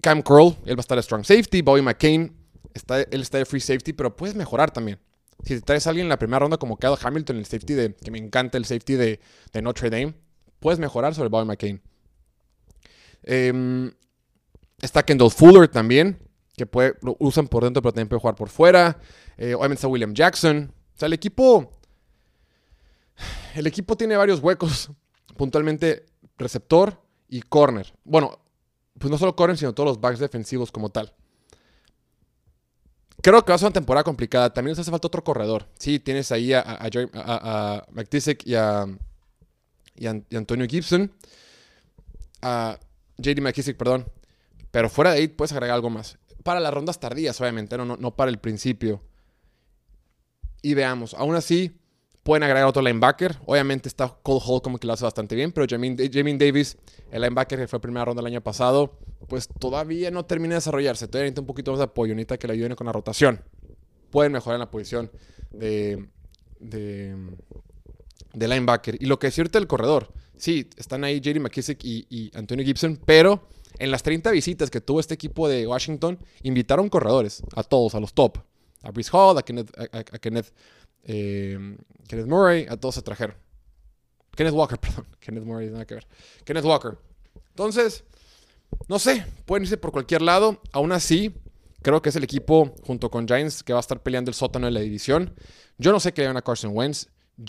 Cam 0.00 0.22
Curl, 0.22 0.56
él 0.64 0.76
va 0.76 0.80
a 0.80 0.82
estar 0.82 0.96
de 0.96 1.02
strong 1.02 1.24
safety. 1.24 1.62
Bobby 1.62 1.82
McCain, 1.82 2.34
está, 2.74 3.00
él 3.00 3.20
está 3.22 3.38
de 3.38 3.44
free 3.44 3.60
safety, 3.60 3.92
pero 3.92 4.16
puedes 4.16 4.34
mejorar 4.34 4.70
también. 4.70 4.98
Si 5.44 5.54
te 5.54 5.60
traes 5.60 5.86
a 5.86 5.90
alguien 5.90 6.06
en 6.06 6.08
la 6.08 6.18
primera 6.18 6.38
ronda 6.38 6.56
como 6.56 6.78
Kyle 6.78 6.96
Hamilton, 7.00 7.36
el 7.36 7.46
safety 7.46 7.74
de, 7.74 7.94
que 7.94 8.10
me 8.10 8.18
encanta 8.18 8.56
el 8.58 8.64
safety 8.64 8.94
de, 8.94 9.20
Notre 9.62 9.90
Dame, 9.90 10.14
puedes 10.60 10.78
mejorar 10.78 11.14
sobre 11.14 11.28
Bobby 11.28 11.46
McCain. 11.46 11.82
Em, 13.22 13.92
está 14.80 15.04
Kendall 15.04 15.30
Fuller 15.30 15.68
también 15.68 16.18
que 16.56 16.66
puede, 16.66 16.94
lo 17.02 17.16
usan 17.18 17.48
por 17.48 17.64
dentro, 17.64 17.82
pero 17.82 17.92
también 17.92 18.08
puede 18.08 18.20
jugar 18.20 18.34
por 18.34 18.48
fuera. 18.48 18.98
Eh, 19.36 19.54
obviamente 19.54 19.74
está 19.74 19.88
William 19.88 20.14
Jackson. 20.14 20.72
O 20.94 20.98
sea, 20.98 21.06
el 21.06 21.12
equipo. 21.12 21.75
El 23.54 23.66
equipo 23.66 23.96
tiene 23.96 24.16
varios 24.16 24.40
huecos. 24.40 24.90
Puntualmente, 25.36 26.06
receptor 26.38 27.00
y 27.28 27.42
corner. 27.42 27.92
Bueno, 28.04 28.38
pues 28.98 29.10
no 29.10 29.18
solo 29.18 29.36
corner, 29.36 29.58
sino 29.58 29.74
todos 29.74 29.88
los 29.88 30.00
backs 30.00 30.18
defensivos 30.18 30.72
como 30.72 30.90
tal. 30.90 31.12
Creo 33.22 33.44
que 33.44 33.50
va 33.50 33.56
a 33.56 33.58
ser 33.58 33.66
una 33.66 33.74
temporada 33.74 34.04
complicada. 34.04 34.52
También 34.52 34.72
les 34.72 34.78
hace 34.78 34.90
falta 34.90 35.08
otro 35.08 35.24
corredor. 35.24 35.68
Sí, 35.78 35.98
tienes 35.98 36.30
ahí 36.32 36.52
a, 36.52 36.60
a, 36.60 36.88
y 38.44 38.54
a, 38.54 38.86
y 39.98 40.36
Antonio 40.36 40.66
Gibson. 40.66 41.12
A 42.42 42.78
JD 43.18 43.40
McKissick, 43.40 43.76
perdón. 43.76 44.06
Pero 44.70 44.88
fuera 44.88 45.12
de 45.12 45.18
ahí 45.18 45.28
puedes 45.28 45.52
agregar 45.52 45.74
algo 45.74 45.90
más 45.90 46.18
para 46.46 46.60
las 46.60 46.72
rondas 46.72 47.00
tardías, 47.00 47.40
obviamente, 47.40 47.76
no, 47.76 47.84
no, 47.84 48.14
para 48.14 48.30
el 48.30 48.38
principio. 48.38 49.02
Y 50.62 50.74
veamos, 50.74 51.12
aún 51.14 51.34
así, 51.34 51.76
pueden 52.26 52.42
agregar 52.42 52.66
otro 52.66 52.82
linebacker. 52.82 53.38
Obviamente 53.46 53.88
está 53.88 54.12
Cole 54.22 54.40
Hall 54.44 54.60
como 54.60 54.78
que 54.78 54.86
lo 54.88 54.92
hace 54.92 55.04
bastante 55.04 55.36
bien, 55.36 55.52
pero 55.52 55.64
Jamin, 55.70 55.96
Davis, 56.36 56.76
el 57.12 57.22
linebacker 57.22 57.56
que 57.56 57.68
fue 57.68 57.80
primera 57.80 58.04
ronda 58.04 58.20
el 58.20 58.26
año 58.26 58.40
pasado, 58.40 58.98
pues 59.28 59.48
todavía 59.60 60.10
no 60.10 60.24
termina 60.24 60.54
de 60.54 60.56
desarrollarse. 60.56 61.06
Todavía 61.06 61.26
necesita 61.26 61.42
un 61.42 61.46
poquito 61.46 61.70
más 61.70 61.78
de 61.78 61.84
apoyo, 61.84 62.16
necesita 62.16 62.36
que 62.36 62.48
le 62.48 62.54
ayuden 62.54 62.74
con 62.74 62.86
la 62.86 62.92
rotación. 62.92 63.44
Pueden 64.10 64.32
mejorar 64.32 64.58
la 64.58 64.68
posición 64.68 65.08
de, 65.52 66.04
de, 66.58 67.16
linebacker. 68.34 69.00
Y 69.00 69.06
lo 69.06 69.20
que 69.20 69.28
es 69.28 69.34
cierto 69.34 69.58
del 69.58 69.68
corredor, 69.68 70.12
sí, 70.36 70.68
están 70.76 71.04
ahí 71.04 71.20
JD 71.20 71.38
McKissick 71.38 71.84
y, 71.84 72.08
y 72.10 72.36
Antonio 72.36 72.64
Gibson, 72.64 72.98
pero 73.06 73.46
en 73.78 73.92
las 73.92 74.02
30 74.02 74.32
visitas 74.32 74.68
que 74.68 74.80
tuvo 74.80 74.98
este 74.98 75.14
equipo 75.14 75.48
de 75.48 75.64
Washington, 75.64 76.18
invitaron 76.42 76.88
corredores, 76.88 77.44
a 77.54 77.62
todos, 77.62 77.94
a 77.94 78.00
los 78.00 78.14
top. 78.14 78.38
A 78.82 78.90
Brice 78.90 79.10
Hall, 79.12 79.38
a 79.38 79.42
Kenneth, 79.42 80.52
eh, 81.06 81.76
Kenneth, 82.08 82.26
Murray, 82.26 82.66
a 82.68 82.76
todos 82.76 82.96
se 82.96 83.02
trajeron. 83.02 83.36
Kenneth 84.34 84.54
Walker, 84.54 84.78
perdón. 84.80 85.06
Kenneth 85.20 85.44
Murray, 85.44 85.70
nada 85.70 85.86
que 85.86 85.94
ver. 85.94 86.06
Kenneth 86.44 86.64
Walker. 86.64 86.98
Entonces, 87.50 88.04
no 88.88 88.98
sé, 88.98 89.24
pueden 89.46 89.64
irse 89.64 89.76
por 89.76 89.92
cualquier 89.92 90.22
lado. 90.22 90.60
Aún 90.72 90.92
así, 90.92 91.34
creo 91.82 92.02
que 92.02 92.10
es 92.10 92.16
el 92.16 92.24
equipo, 92.24 92.74
junto 92.84 93.10
con 93.10 93.26
Giants, 93.26 93.62
que 93.62 93.72
va 93.72 93.78
a 93.78 93.80
estar 93.80 94.02
peleando 94.02 94.30
el 94.30 94.34
sótano 94.34 94.66
de 94.66 94.72
la 94.72 94.80
división. 94.80 95.34
Yo 95.78 95.92
no 95.92 96.00
sé 96.00 96.12
qué 96.12 96.22
le 96.22 96.28
van 96.28 96.36
a 96.36 96.42
Carson 96.42 96.72
Wentz. 96.74 97.08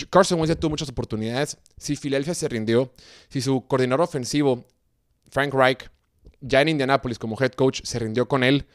Carson 0.10 0.40
Wentz 0.40 0.50
ya 0.50 0.60
tuvo 0.60 0.72
muchas 0.72 0.90
oportunidades. 0.90 1.58
Si 1.78 1.96
Philadelphia 1.96 2.34
se 2.34 2.48
rindió, 2.48 2.94
si 3.30 3.42
su 3.42 3.66
coordinador 3.68 4.02
ofensivo, 4.02 4.66
Frank 5.30 5.54
Reich, 5.54 5.90
ya 6.42 6.62
en 6.62 6.70
Indianapolis 6.70 7.18
como 7.18 7.38
head 7.42 7.54
coach 7.54 7.82
se 7.84 8.00
rindió 8.00 8.28
con 8.28 8.44
él, 8.44 8.68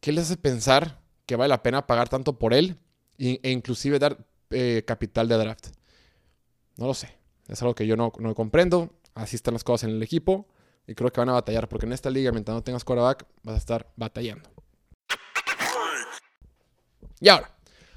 ¿qué 0.00 0.12
les 0.12 0.24
hace 0.24 0.36
pensar 0.36 1.00
que 1.26 1.36
vale 1.36 1.48
la 1.48 1.62
pena 1.62 1.86
pagar 1.86 2.08
tanto 2.08 2.38
por 2.38 2.54
él 2.54 2.78
e 3.18 3.50
inclusive 3.50 3.98
dar 3.98 4.18
eh, 4.50 4.82
capital 4.86 5.28
de 5.28 5.36
draft? 5.36 5.68
No 6.76 6.86
lo 6.86 6.94
sé. 6.94 7.16
Es 7.48 7.62
algo 7.62 7.74
que 7.74 7.86
yo 7.86 7.96
no, 7.96 8.12
no, 8.18 8.34
comprendo. 8.34 8.90
Así 9.14 9.36
están 9.36 9.54
las 9.54 9.64
cosas 9.64 9.88
en 9.88 9.96
el 9.96 10.02
equipo. 10.02 10.46
Y 10.86 10.94
creo 10.94 11.10
que 11.10 11.20
van 11.20 11.30
a 11.30 11.32
batallar 11.32 11.68
porque 11.68 11.86
en 11.86 11.92
esta 11.92 12.10
liga, 12.10 12.30
mientras 12.32 12.54
no 12.54 12.62
tengas 12.62 12.84
quarterback, 12.84 13.26
vas 13.42 13.54
a 13.54 13.58
estar 13.58 13.92
batallando. 13.96 14.48
Y 17.20 17.28
ahora, 17.28 17.50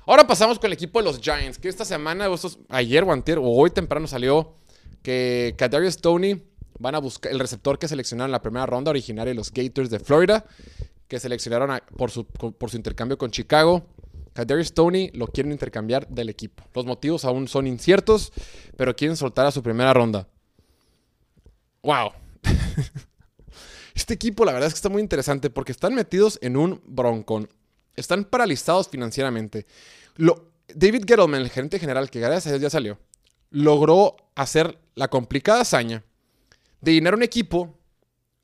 ahora 0.06 0.26
pasamos 0.26 0.60
con 0.60 0.68
el 0.68 0.74
equipo 0.74 1.00
de 1.00 1.06
los 1.06 1.20
Giants, 1.20 1.60
que 1.60 1.68
esta 1.68 1.86
semana, 1.86 2.28
ayer 2.70 3.04
o 3.04 3.10
o 3.10 3.62
hoy 3.62 3.70
temprano 3.70 4.08
salió 4.08 4.56
que 5.04 5.56
Kadarius 5.58 5.96
Stoney 5.96 6.42
van 6.80 6.96
a 6.96 7.00
buscar 7.00 7.32
el 7.32 7.40
receptor 7.40 7.78
que 7.78 7.88
seleccionaron 7.88 8.30
en 8.30 8.32
la 8.32 8.42
primera 8.42 8.66
ronda, 8.66 8.92
originario 8.92 9.32
de 9.32 9.36
los 9.36 9.52
Gators 9.52 9.90
de 9.90 10.00
Florida, 10.00 10.46
que 11.08 11.20
seleccionaron 11.20 11.80
por, 11.98 12.12
su, 12.12 12.26
por, 12.26 12.70
su, 12.70 12.78
intercambio 12.78 13.18
con 13.18 13.32
Chicago. 13.32 13.86
Kadarius 14.34 14.68
Stoney 14.68 15.12
lo 15.14 15.28
quieren 15.28 15.52
intercambiar 15.52 16.08
del 16.08 16.30
equipo. 16.30 16.64
Los 16.74 16.86
motivos 16.86 17.26
aún 17.26 17.48
son 17.48 17.68
inciertos, 17.68 18.32
pero 18.78 18.96
quieren 18.96 19.18
soltar 19.18 19.46
a 19.46 19.52
su 19.52 19.64
primera 19.64 19.94
ronda. 19.94 20.28
¡Wow! 21.82 22.12
este 23.96 24.14
equipo, 24.14 24.46
la 24.46 24.54
verdad 24.54 24.68
es 24.68 24.74
que 24.74 24.78
está 24.78 24.90
muy 24.90 25.02
interesante 25.02 25.50
porque 25.50 25.72
están 25.72 25.94
metidos 25.94 26.40
en 26.42 26.58
un 26.58 26.82
broncón. 26.86 27.50
Están 27.96 28.24
paralizados 28.24 28.88
financieramente. 28.88 29.66
David 30.74 31.04
Gettleman, 31.08 31.42
el 31.42 31.50
gerente 31.50 31.80
general, 31.80 32.10
que 32.10 32.20
gracias 32.20 32.48
a 32.48 32.50
Dios 32.52 32.62
ya 32.62 32.70
salió, 32.70 33.00
logró 33.50 34.16
hacer 34.36 34.78
la 34.96 35.08
complicada 35.08 35.62
hazaña 35.62 36.04
de 36.82 36.94
llenar 36.94 37.16
un 37.16 37.24
equipo 37.24 37.78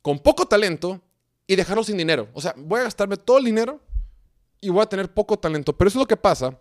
con 0.02 0.18
poco 0.18 0.46
talento 0.46 1.00
y 1.46 1.56
dejarlo 1.56 1.84
sin 1.84 1.96
dinero. 1.96 2.28
O 2.32 2.40
sea, 2.40 2.54
voy 2.56 2.80
a 2.80 2.84
gastarme 2.84 3.16
todo 3.16 3.38
el 3.38 3.44
dinero 3.44 3.80
y 4.66 4.70
voy 4.70 4.82
a 4.82 4.86
tener 4.86 5.12
poco 5.12 5.38
talento. 5.38 5.76
Pero 5.76 5.88
eso 5.88 5.98
es 5.98 6.02
lo 6.02 6.06
que 6.06 6.16
pasa 6.16 6.58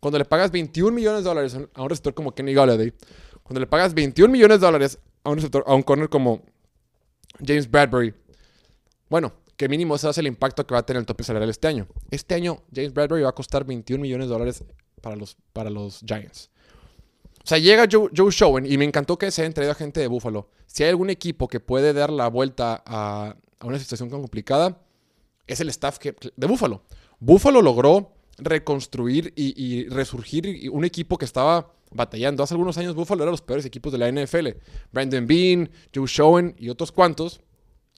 cuando 0.00 0.18
le 0.18 0.24
pagas 0.24 0.50
21 0.50 0.92
millones 0.92 1.24
de 1.24 1.28
dólares 1.28 1.56
a 1.74 1.82
un 1.82 1.88
receptor 1.88 2.14
como 2.14 2.34
Kenny 2.34 2.54
Galladay. 2.54 2.92
Cuando 3.42 3.60
le 3.60 3.66
pagas 3.66 3.94
21 3.94 4.32
millones 4.32 4.60
de 4.60 4.66
dólares 4.66 4.98
a 5.22 5.30
un 5.30 5.36
receptor, 5.36 5.64
a 5.66 5.74
un 5.74 5.82
corner 5.82 6.08
como 6.08 6.42
James 7.44 7.70
Bradbury. 7.70 8.14
Bueno, 9.08 9.32
que 9.56 9.68
mínimo 9.68 9.94
ese 9.94 10.08
es 10.10 10.18
el 10.18 10.26
impacto 10.26 10.66
que 10.66 10.74
va 10.74 10.80
a 10.80 10.86
tener 10.86 11.00
el 11.00 11.06
tope 11.06 11.24
salarial 11.24 11.50
este 11.50 11.68
año. 11.68 11.86
Este 12.10 12.34
año 12.34 12.62
James 12.74 12.92
Bradbury 12.92 13.22
va 13.22 13.30
a 13.30 13.34
costar 13.34 13.64
21 13.64 14.02
millones 14.02 14.28
de 14.28 14.32
dólares 14.32 14.64
para 15.00 15.16
los, 15.16 15.36
para 15.52 15.70
los 15.70 16.00
Giants. 16.00 16.50
O 17.44 17.46
sea, 17.46 17.58
llega 17.58 17.86
Joe, 17.90 18.08
Joe 18.14 18.62
y 18.66 18.78
me 18.78 18.86
encantó 18.86 19.18
que 19.18 19.30
se 19.30 19.42
hayan 19.42 19.52
traído 19.52 19.72
a 19.72 19.74
gente 19.74 20.00
de 20.00 20.06
Buffalo. 20.06 20.48
Si 20.66 20.82
hay 20.82 20.88
algún 20.88 21.10
equipo 21.10 21.46
que 21.46 21.60
puede 21.60 21.92
dar 21.92 22.10
la 22.10 22.28
vuelta 22.28 22.82
a, 22.86 23.36
una 23.62 23.78
situación 23.78 24.08
tan 24.08 24.20
complicada, 24.20 24.80
es 25.46 25.60
el 25.60 25.68
staff 25.68 25.98
de 25.98 26.46
Buffalo. 26.46 26.82
Buffalo 27.20 27.62
logró 27.62 28.12
reconstruir 28.38 29.32
y, 29.36 29.88
resurgir 29.88 30.70
un 30.70 30.84
equipo 30.84 31.18
que 31.18 31.24
estaba 31.24 31.72
batallando. 31.90 32.42
Hace 32.42 32.54
algunos 32.54 32.76
años 32.78 32.94
Buffalo 32.94 33.22
era 33.22 33.30
los 33.30 33.42
peores 33.42 33.64
equipos 33.64 33.92
de 33.92 33.98
la 33.98 34.10
NFL. 34.10 34.48
Brandon 34.92 35.26
Bean, 35.26 35.70
Joe 35.94 36.06
Showen 36.06 36.54
y 36.58 36.68
otros 36.68 36.92
cuantos 36.92 37.40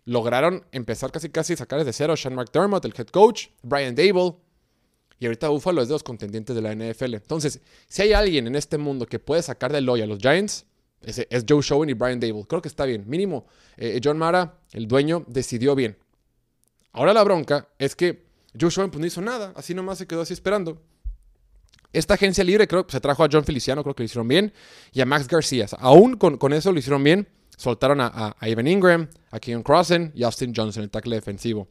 lograron 0.04 0.64
empezar 0.72 1.10
casi 1.10 1.30
casi 1.30 1.54
a 1.54 1.56
sacar 1.56 1.80
desde 1.80 1.92
cero 1.92 2.16
Sean 2.16 2.34
McDermott, 2.34 2.84
el 2.84 2.94
head 2.96 3.08
coach, 3.08 3.48
Brian 3.62 3.94
Dable. 3.94 4.36
Y 5.18 5.26
ahorita 5.26 5.48
Buffalo 5.48 5.80
es 5.80 5.88
de 5.88 5.94
los 5.94 6.02
contendientes 6.02 6.54
de 6.54 6.62
la 6.62 6.74
NFL. 6.74 7.14
Entonces, 7.14 7.60
si 7.88 8.02
hay 8.02 8.12
alguien 8.12 8.46
en 8.46 8.54
este 8.54 8.76
mundo 8.76 9.06
que 9.06 9.18
puede 9.18 9.42
sacar 9.42 9.72
del 9.72 9.88
hoyo 9.88 10.04
a 10.04 10.06
los 10.06 10.18
Giants, 10.18 10.66
es, 11.02 11.44
Joe 11.48 11.62
Showen 11.62 11.88
y 11.88 11.94
Brian 11.94 12.20
Dable. 12.20 12.44
Creo 12.46 12.60
que 12.60 12.68
está 12.68 12.84
bien. 12.84 13.04
Mínimo, 13.06 13.46
eh, 13.76 13.98
John 14.02 14.18
Mara, 14.18 14.58
el 14.72 14.86
dueño, 14.86 15.24
decidió 15.26 15.74
bien. 15.74 15.96
Ahora 16.92 17.14
la 17.14 17.24
bronca 17.24 17.68
es 17.78 17.96
que 17.96 18.25
Joe 18.58 18.70
Showen 18.70 18.90
pues, 18.90 19.00
no 19.00 19.06
hizo 19.06 19.20
nada. 19.20 19.52
Así 19.56 19.74
nomás 19.74 19.98
se 19.98 20.06
quedó 20.06 20.22
así 20.22 20.32
esperando. 20.32 20.80
Esta 21.92 22.14
agencia 22.14 22.44
libre 22.44 22.66
creo 22.68 22.84
se 22.88 23.00
trajo 23.00 23.24
a 23.24 23.28
John 23.30 23.44
Feliciano, 23.44 23.82
creo 23.82 23.94
que 23.94 24.02
lo 24.02 24.06
hicieron 24.06 24.28
bien, 24.28 24.52
y 24.92 25.00
a 25.00 25.06
Max 25.06 25.26
García. 25.26 25.66
Aún 25.78 26.16
con, 26.16 26.36
con 26.36 26.52
eso 26.52 26.72
lo 26.72 26.78
hicieron 26.78 27.02
bien. 27.02 27.28
Soltaron 27.56 28.02
a, 28.02 28.36
a, 28.38 28.48
Evan 28.48 28.66
Ingram, 28.66 29.08
a 29.30 29.40
Keon 29.40 29.62
Crossen 29.62 30.12
y 30.14 30.22
a 30.22 30.26
Austin 30.26 30.52
Johnson, 30.54 30.82
el 30.82 30.90
tackle 30.90 31.16
defensivo. 31.16 31.68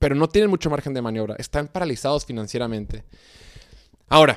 Pero 0.00 0.16
no 0.16 0.28
tienen 0.28 0.50
mucho 0.50 0.70
margen 0.70 0.92
de 0.92 1.00
maniobra. 1.00 1.36
Están 1.38 1.68
paralizados 1.68 2.26
financieramente. 2.26 3.04
Ahora, 4.08 4.36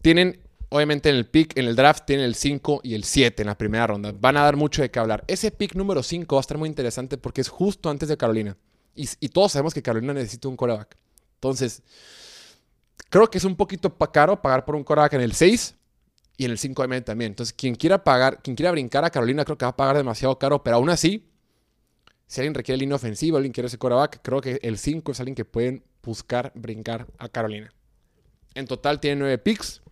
tienen, 0.00 0.40
obviamente 0.68 1.10
en 1.10 1.16
el 1.16 1.26
pick, 1.26 1.58
en 1.58 1.66
el 1.66 1.74
draft, 1.74 2.04
tienen 2.06 2.24
el 2.24 2.36
5 2.36 2.82
y 2.84 2.94
el 2.94 3.02
7 3.02 3.42
en 3.42 3.48
la 3.48 3.58
primera 3.58 3.88
ronda. 3.88 4.12
Van 4.16 4.36
a 4.36 4.42
dar 4.42 4.54
mucho 4.54 4.82
de 4.82 4.92
qué 4.92 5.00
hablar. 5.00 5.24
Ese 5.26 5.50
pick 5.50 5.74
número 5.74 6.04
5 6.04 6.36
va 6.36 6.38
a 6.38 6.42
estar 6.42 6.56
muy 6.56 6.68
interesante 6.68 7.18
porque 7.18 7.40
es 7.40 7.48
justo 7.48 7.90
antes 7.90 8.08
de 8.08 8.16
Carolina. 8.16 8.56
Y, 8.96 9.28
todos 9.28 9.52
sabemos 9.52 9.74
que 9.74 9.82
Carolina 9.82 10.14
necesita 10.14 10.48
un 10.48 10.56
coreback. 10.56 10.96
Entonces, 11.34 11.82
creo 13.10 13.28
que 13.28 13.38
es 13.38 13.44
un 13.44 13.56
poquito 13.56 13.94
caro 13.96 14.40
pagar 14.40 14.64
por 14.64 14.74
un 14.74 14.82
coreback 14.82 15.12
en 15.12 15.20
el 15.20 15.32
6 15.32 15.74
y 16.38 16.44
en 16.46 16.50
el 16.50 16.58
5 16.58 16.84
m 16.84 17.00
también. 17.02 17.32
Entonces, 17.32 17.52
quien 17.52 17.74
quiera 17.74 18.02
pagar, 18.02 18.42
quien 18.42 18.56
quiera 18.56 18.70
brincar 18.70 19.04
a 19.04 19.10
Carolina, 19.10 19.44
creo 19.44 19.58
que 19.58 19.64
va 19.64 19.70
a 19.70 19.76
pagar 19.76 19.96
demasiado 19.96 20.38
caro, 20.38 20.62
pero 20.62 20.76
aún 20.76 20.88
así, 20.88 21.28
si 22.26 22.40
alguien 22.40 22.54
requiere 22.54 22.78
línea 22.78 22.96
ofensiva, 22.96 23.38
alguien 23.38 23.52
quiere 23.52 23.68
ese 23.68 23.78
coreback, 23.78 24.20
creo 24.22 24.40
que 24.40 24.58
el 24.62 24.78
5 24.78 25.12
es 25.12 25.20
alguien 25.20 25.34
que 25.34 25.44
pueden 25.44 25.84
buscar 26.02 26.52
brincar 26.54 27.06
a 27.18 27.28
Carolina. 27.28 27.72
En 28.54 28.66
total 28.66 29.00
tiene 29.00 29.16
9 29.16 29.38
picks. 29.38 29.82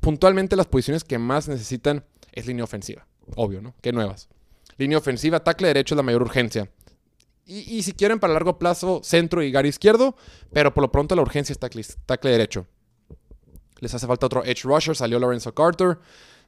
Puntualmente 0.00 0.56
las 0.56 0.66
posiciones 0.66 1.04
que 1.04 1.18
más 1.18 1.48
necesitan 1.48 2.04
es 2.32 2.46
línea 2.46 2.64
ofensiva. 2.64 3.06
Obvio, 3.36 3.62
¿no? 3.62 3.74
¿Qué 3.80 3.92
nuevas? 3.92 4.28
Línea 4.76 4.98
ofensiva, 4.98 5.42
tackle 5.42 5.68
derecho 5.68 5.94
es 5.94 5.96
la 5.96 6.02
mayor 6.02 6.22
urgencia. 6.22 6.68
Y, 7.46 7.82
si 7.82 7.92
quieren 7.92 8.18
para 8.20 8.32
largo 8.32 8.58
plazo, 8.58 9.00
centro 9.02 9.42
y 9.42 9.50
gar 9.50 9.66
izquierdo, 9.66 10.16
pero 10.52 10.72
por 10.72 10.82
lo 10.82 10.90
pronto 10.90 11.14
la 11.14 11.20
urgencia 11.20 11.52
es 11.52 11.58
tackle, 11.58 12.30
derecho. 12.30 12.66
Les 13.80 13.92
hace 13.92 14.06
falta 14.06 14.26
otro 14.26 14.44
edge 14.44 14.62
rusher. 14.64 14.96
Salió 14.96 15.18
Lorenzo 15.18 15.54
Carter. 15.54 15.98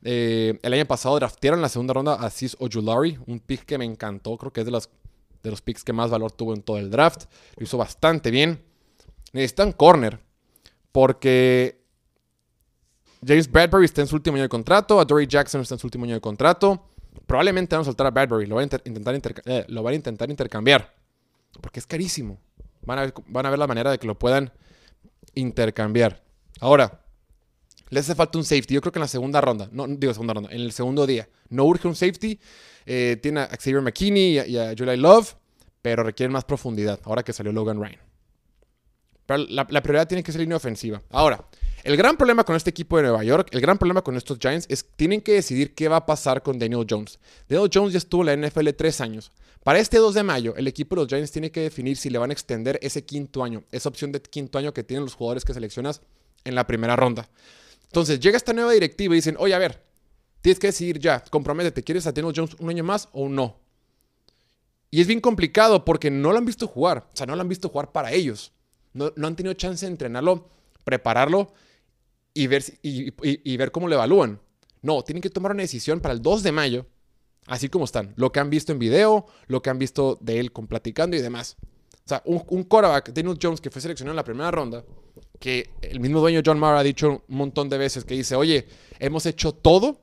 Eh, 0.02 0.58
el 0.62 0.72
año 0.72 0.86
pasado 0.86 1.16
draftearon 1.16 1.58
en 1.58 1.62
la 1.62 1.68
segunda 1.68 1.92
ronda 1.92 2.14
a 2.14 2.30
Cis 2.30 2.56
Ojulari, 2.60 3.18
un 3.26 3.40
pick 3.40 3.66
que 3.66 3.76
me 3.76 3.84
encantó. 3.84 4.38
Creo 4.38 4.52
que 4.52 4.60
es 4.60 4.66
de, 4.66 4.72
las, 4.72 4.88
de 5.42 5.50
los 5.50 5.60
picks 5.60 5.84
que 5.84 5.92
más 5.92 6.10
valor 6.10 6.32
tuvo 6.32 6.54
en 6.54 6.62
todo 6.62 6.78
el 6.78 6.90
draft. 6.90 7.24
Lo 7.56 7.64
hizo 7.64 7.76
bastante 7.76 8.30
bien. 8.30 8.64
Necesitan 9.32 9.72
corner 9.72 10.18
porque 10.92 11.84
James 13.26 13.50
Bradbury 13.50 13.84
está 13.84 14.00
en 14.00 14.06
su 14.06 14.16
último 14.16 14.36
año 14.36 14.44
de 14.44 14.48
contrato. 14.48 14.98
A 14.98 15.06
Jackson 15.28 15.60
está 15.60 15.74
en 15.74 15.78
su 15.78 15.86
último 15.88 16.04
año 16.04 16.14
de 16.14 16.20
contrato. 16.22 16.88
Probablemente 17.26 17.74
van 17.74 17.82
a 17.82 17.84
soltar 17.84 18.06
a 18.06 18.10
Bradbury. 18.10 18.46
Lo 18.46 18.56
van 18.56 18.68
a 18.72 18.80
intentar, 18.84 19.42
eh, 19.44 19.64
lo 19.68 19.82
van 19.82 19.92
a 19.92 19.96
intentar 19.96 20.30
intercambiar. 20.30 20.94
Porque 21.60 21.80
es 21.80 21.86
carísimo. 21.86 22.38
Van 22.82 22.98
a, 22.98 23.02
ver, 23.02 23.14
van 23.28 23.46
a 23.46 23.50
ver 23.50 23.58
la 23.58 23.66
manera 23.66 23.90
de 23.90 23.98
que 23.98 24.06
lo 24.06 24.18
puedan 24.18 24.52
intercambiar. 25.34 26.22
Ahora, 26.60 27.00
le 27.90 28.00
hace 28.00 28.14
falta 28.14 28.38
un 28.38 28.44
safety. 28.44 28.74
Yo 28.74 28.80
creo 28.80 28.92
que 28.92 28.98
en 28.98 29.02
la 29.02 29.08
segunda 29.08 29.40
ronda, 29.40 29.68
no 29.72 29.86
digo 29.86 30.12
segunda 30.12 30.34
ronda, 30.34 30.50
en 30.50 30.60
el 30.60 30.72
segundo 30.72 31.06
día. 31.06 31.28
No 31.48 31.64
urge 31.64 31.86
un 31.86 31.94
safety. 31.94 32.38
Eh, 32.84 33.18
tiene 33.20 33.40
a 33.40 33.48
Xavier 33.48 33.82
McKinney 33.82 34.38
y 34.38 34.58
a, 34.58 34.74
Julie 34.76 34.96
Love, 34.96 35.34
pero 35.82 36.02
requiere 36.02 36.32
más 36.32 36.44
profundidad 36.44 37.00
ahora 37.04 37.22
que 37.22 37.32
salió 37.32 37.52
Logan 37.52 37.80
Ryan. 37.80 38.00
Pero 39.26 39.44
la, 39.48 39.66
prioridad 39.66 40.06
tiene 40.06 40.22
que 40.22 40.30
ser 40.30 40.40
línea 40.40 40.56
ofensiva. 40.56 41.02
Ahora, 41.10 41.44
el 41.86 41.96
gran 41.96 42.16
problema 42.16 42.42
con 42.42 42.56
este 42.56 42.70
equipo 42.70 42.96
de 42.96 43.04
Nueva 43.04 43.22
York, 43.22 43.48
el 43.52 43.60
gran 43.60 43.78
problema 43.78 44.02
con 44.02 44.16
estos 44.16 44.38
Giants 44.40 44.66
es 44.68 44.82
que 44.82 44.90
tienen 44.96 45.20
que 45.20 45.34
decidir 45.34 45.72
qué 45.72 45.86
va 45.86 45.98
a 45.98 46.06
pasar 46.06 46.42
con 46.42 46.58
Daniel 46.58 46.84
Jones. 46.88 47.20
Daniel 47.48 47.70
Jones 47.72 47.92
ya 47.92 47.98
estuvo 47.98 48.26
en 48.26 48.40
la 48.40 48.48
NFL 48.48 48.70
tres 48.76 49.00
años. 49.00 49.30
Para 49.62 49.78
este 49.78 49.98
2 49.98 50.14
de 50.14 50.24
mayo, 50.24 50.56
el 50.56 50.66
equipo 50.66 50.96
de 50.96 51.02
los 51.02 51.08
Giants 51.08 51.30
tiene 51.30 51.52
que 51.52 51.60
definir 51.60 51.96
si 51.96 52.10
le 52.10 52.18
van 52.18 52.30
a 52.30 52.32
extender 52.32 52.80
ese 52.82 53.04
quinto 53.04 53.44
año, 53.44 53.62
esa 53.70 53.88
opción 53.88 54.10
de 54.10 54.20
quinto 54.20 54.58
año 54.58 54.74
que 54.74 54.82
tienen 54.82 55.04
los 55.04 55.14
jugadores 55.14 55.44
que 55.44 55.54
seleccionas 55.54 56.02
en 56.42 56.56
la 56.56 56.66
primera 56.66 56.96
ronda. 56.96 57.28
Entonces 57.84 58.18
llega 58.18 58.36
esta 58.36 58.52
nueva 58.52 58.72
directiva 58.72 59.14
y 59.14 59.18
dicen, 59.18 59.36
oye, 59.38 59.54
a 59.54 59.58
ver, 59.58 59.80
tienes 60.40 60.58
que 60.58 60.66
decidir 60.66 60.98
ya, 60.98 61.20
comprométete, 61.20 61.84
¿quieres 61.84 62.08
a 62.08 62.12
Daniel 62.12 62.34
Jones 62.36 62.56
un 62.58 62.68
año 62.68 62.82
más 62.82 63.08
o 63.12 63.28
no? 63.28 63.60
Y 64.90 65.00
es 65.00 65.06
bien 65.06 65.20
complicado 65.20 65.84
porque 65.84 66.10
no 66.10 66.32
lo 66.32 66.38
han 66.38 66.46
visto 66.46 66.66
jugar, 66.66 67.08
o 67.12 67.16
sea, 67.16 67.26
no 67.26 67.36
lo 67.36 67.42
han 67.42 67.48
visto 67.48 67.68
jugar 67.68 67.92
para 67.92 68.10
ellos. 68.10 68.50
No, 68.92 69.12
han 69.22 69.36
tenido 69.36 69.54
chance 69.54 69.86
de 69.86 69.92
entrenarlo, 69.92 70.48
prepararlo 70.82 71.52
y 72.36 72.48
ver, 72.48 72.62
y, 72.82 73.56
ver 73.56 73.72
cómo 73.72 73.88
lo 73.88 73.94
evalúan. 73.94 74.38
No, 74.82 75.02
tienen 75.02 75.22
que 75.22 75.30
tomar 75.30 75.52
una 75.52 75.62
decisión 75.62 76.00
para 76.00 76.12
el 76.12 76.20
2 76.20 76.42
de 76.42 76.52
mayo, 76.52 76.86
así 77.46 77.70
como 77.70 77.86
están. 77.86 78.12
Lo 78.16 78.30
que 78.30 78.40
han 78.40 78.50
visto 78.50 78.72
en 78.72 78.78
video, 78.78 79.24
lo 79.46 79.62
que 79.62 79.70
han 79.70 79.78
visto 79.78 80.18
de 80.20 80.38
él 80.38 80.52
con 80.52 80.66
platicando 80.66 81.16
y 81.16 81.22
demás. 81.22 81.56
O 82.04 82.08
sea, 82.08 82.22
un, 82.26 82.44
un 82.48 82.64
quarterback, 82.64 83.14
Daniel 83.14 83.38
Jones, 83.40 83.62
que 83.62 83.70
fue 83.70 83.80
seleccionado 83.80 84.12
en 84.12 84.16
la 84.16 84.24
primera 84.24 84.50
ronda, 84.50 84.84
que 85.40 85.70
el 85.80 85.98
mismo 85.98 86.20
dueño 86.20 86.42
John 86.44 86.58
Mara 86.58 86.80
ha 86.80 86.82
dicho 86.82 87.22
un 87.26 87.36
montón 87.36 87.70
de 87.70 87.78
veces 87.78 88.04
que 88.04 88.12
dice, 88.12 88.36
oye, 88.36 88.68
hemos 88.98 89.24
hecho 89.24 89.52
todo 89.52 90.02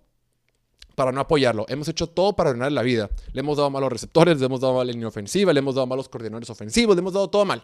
para 0.96 1.12
no 1.12 1.22
apoyarlo, 1.22 1.68
hemos 1.70 1.88
hecho 1.88 2.08
todo 2.08 2.36
para 2.36 2.52
ganar 2.54 2.72
la 2.72 2.82
vida. 2.82 3.12
Le 3.32 3.42
hemos 3.42 3.58
dado 3.58 3.70
malos 3.70 3.92
receptores, 3.92 4.40
le 4.40 4.48
hemos 4.48 4.60
dado 4.60 4.74
mala 4.74 4.92
línea 4.92 5.08
ofensiva, 5.08 5.54
le 5.54 5.60
hemos 5.60 5.76
dado 5.76 5.86
malos 5.86 6.10
coordinadores 6.10 6.50
ofensivos, 6.50 6.96
le 6.96 7.02
hemos 7.02 7.14
dado 7.14 7.30
todo 7.30 7.46
mal. 7.46 7.64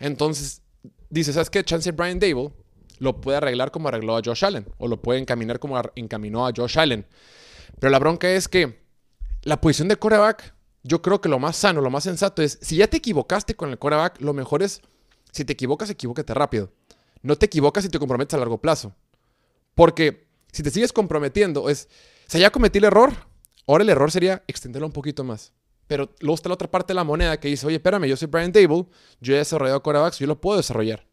Entonces, 0.00 0.62
dice, 1.08 1.32
¿sabes 1.32 1.48
qué? 1.48 1.62
Chance 1.62 1.92
Brian 1.92 2.18
Dable 2.18 2.50
lo 2.98 3.20
puede 3.20 3.38
arreglar 3.38 3.70
como 3.70 3.88
arregló 3.88 4.16
a 4.16 4.22
Josh 4.24 4.44
Allen, 4.44 4.66
o 4.78 4.88
lo 4.88 5.00
puede 5.00 5.20
encaminar 5.20 5.58
como 5.58 5.80
encaminó 5.94 6.46
a 6.46 6.52
Josh 6.54 6.78
Allen. 6.78 7.06
Pero 7.78 7.90
la 7.90 7.98
bronca 7.98 8.30
es 8.30 8.48
que 8.48 8.82
la 9.42 9.60
posición 9.60 9.88
de 9.88 9.96
coreback, 9.96 10.54
yo 10.82 11.02
creo 11.02 11.20
que 11.20 11.28
lo 11.28 11.38
más 11.38 11.56
sano, 11.56 11.80
lo 11.80 11.90
más 11.90 12.04
sensato 12.04 12.42
es, 12.42 12.58
si 12.62 12.76
ya 12.76 12.86
te 12.88 12.98
equivocaste 12.98 13.54
con 13.54 13.70
el 13.70 13.78
coreback, 13.78 14.20
lo 14.20 14.32
mejor 14.32 14.62
es 14.62 14.80
si 15.32 15.44
te 15.44 15.52
equivocas, 15.52 15.90
equivócate 15.90 16.32
rápido. 16.32 16.72
No 17.22 17.36
te 17.36 17.46
equivocas 17.46 17.82
si 17.82 17.90
te 17.90 17.98
comprometes 17.98 18.34
a 18.34 18.38
largo 18.38 18.58
plazo. 18.58 18.94
Porque 19.74 20.28
si 20.52 20.62
te 20.62 20.70
sigues 20.70 20.92
comprometiendo, 20.92 21.68
es, 21.68 21.88
o 22.26 22.30
sea, 22.30 22.40
ya 22.40 22.50
cometí 22.50 22.78
el 22.78 22.84
error, 22.84 23.12
ahora 23.66 23.82
el 23.82 23.90
error 23.90 24.12
sería 24.12 24.44
extenderlo 24.46 24.86
un 24.86 24.92
poquito 24.92 25.24
más. 25.24 25.52
Pero 25.86 26.10
luego 26.20 26.36
está 26.36 26.48
la 26.48 26.54
otra 26.54 26.70
parte 26.70 26.92
de 26.92 26.94
la 26.94 27.04
moneda 27.04 27.40
que 27.40 27.48
dice, 27.48 27.66
oye, 27.66 27.76
espérame, 27.76 28.04
yo 28.04 28.16
soy 28.16 28.28
Brian 28.28 28.52
Dable, 28.52 28.86
yo 29.20 29.34
he 29.34 29.38
desarrollado 29.38 29.82
corebacks, 29.82 30.18
yo 30.18 30.26
lo 30.26 30.40
puedo 30.40 30.56
desarrollar. 30.56 31.06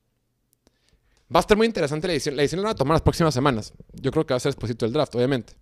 Va 1.34 1.40
a 1.40 1.42
estar 1.42 1.56
muy 1.56 1.66
interesante 1.66 2.08
la 2.08 2.14
edición. 2.14 2.36
La 2.36 2.42
edición 2.42 2.62
la 2.62 2.68
van 2.68 2.74
a 2.74 2.76
tomar 2.76 2.96
las 2.96 3.02
próximas 3.02 3.34
semanas. 3.34 3.74
Yo 3.94 4.12
creo 4.12 4.26
que 4.26 4.34
va 4.34 4.38
a 4.38 4.40
ser 4.40 4.54
después 4.54 4.76
del 4.78 4.92
draft, 4.92 5.16
obviamente. 5.16 5.54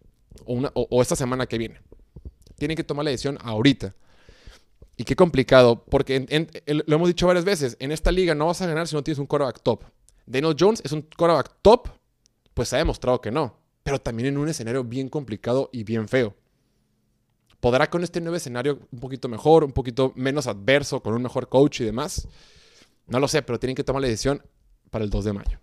O, 0.46 1.02
esta 1.02 1.16
semana 1.16 1.46
que 1.46 1.58
viene. 1.58 1.80
Tienen 2.58 2.76
que 2.76 2.84
tomar 2.84 3.06
la 3.06 3.12
decisión 3.12 3.38
ahorita. 3.42 3.96
Y 4.98 5.04
qué 5.04 5.16
complicado, 5.16 5.86
porque 5.86 6.26
lo 6.66 6.96
hemos 6.96 7.08
dicho 7.08 7.28
varias 7.28 7.46
veces, 7.46 7.78
en 7.80 7.92
esta 7.92 8.12
liga 8.12 8.36
no 8.36 8.48
vas 8.48 8.62
a 8.62 8.68
ganar 8.68 8.88
si 8.88 8.96
no 8.96 9.04
tienes 9.04 9.20
un 9.20 9.28
quarterback 9.28 9.62
top. 9.62 9.84
Daniel 10.26 10.56
Jones 10.60 10.82
es 10.84 10.92
un 10.92 11.04
quarterback 11.04 11.56
top, 11.62 11.88
pues 12.54 12.74
ha 12.74 12.78
demostrado 12.78 13.22
que 13.22 13.32
no, 13.32 13.56
pero 13.82 14.00
también 14.00 14.28
en 14.28 14.38
un 14.38 14.50
escenario 14.50 14.84
bien 14.84 15.08
complicado 15.08 15.70
y 15.72 15.86
bien 15.86 16.10
feo. 16.10 16.36
¿Podrá 17.62 17.90
con 17.90 18.04
este 18.04 18.20
nuevo 18.20 18.36
escenario 18.36 18.80
un 18.92 19.00
poquito 19.00 19.30
mejor, 19.30 19.64
un 19.64 19.72
poquito 19.72 20.12
menos 20.16 20.48
adverso, 20.48 21.02
con 21.02 21.14
un 21.14 21.22
mejor 21.22 21.48
coach 21.48 21.80
y 21.80 21.86
demás? 21.86 22.28
No 23.08 23.20
lo 23.22 23.28
sé, 23.30 23.42
pero 23.42 23.58
tienen 23.58 23.76
que 23.76 23.86
tomar 23.86 24.02
la 24.02 24.10
decisión 24.10 24.44
para 24.90 25.04
el 25.04 25.10
2 25.10 25.26
de 25.26 25.34
mayo. 25.34 25.60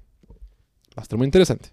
Va 0.97 1.01
a 1.01 1.03
estar 1.03 1.19
muy 1.19 1.27
interesante. 1.27 1.71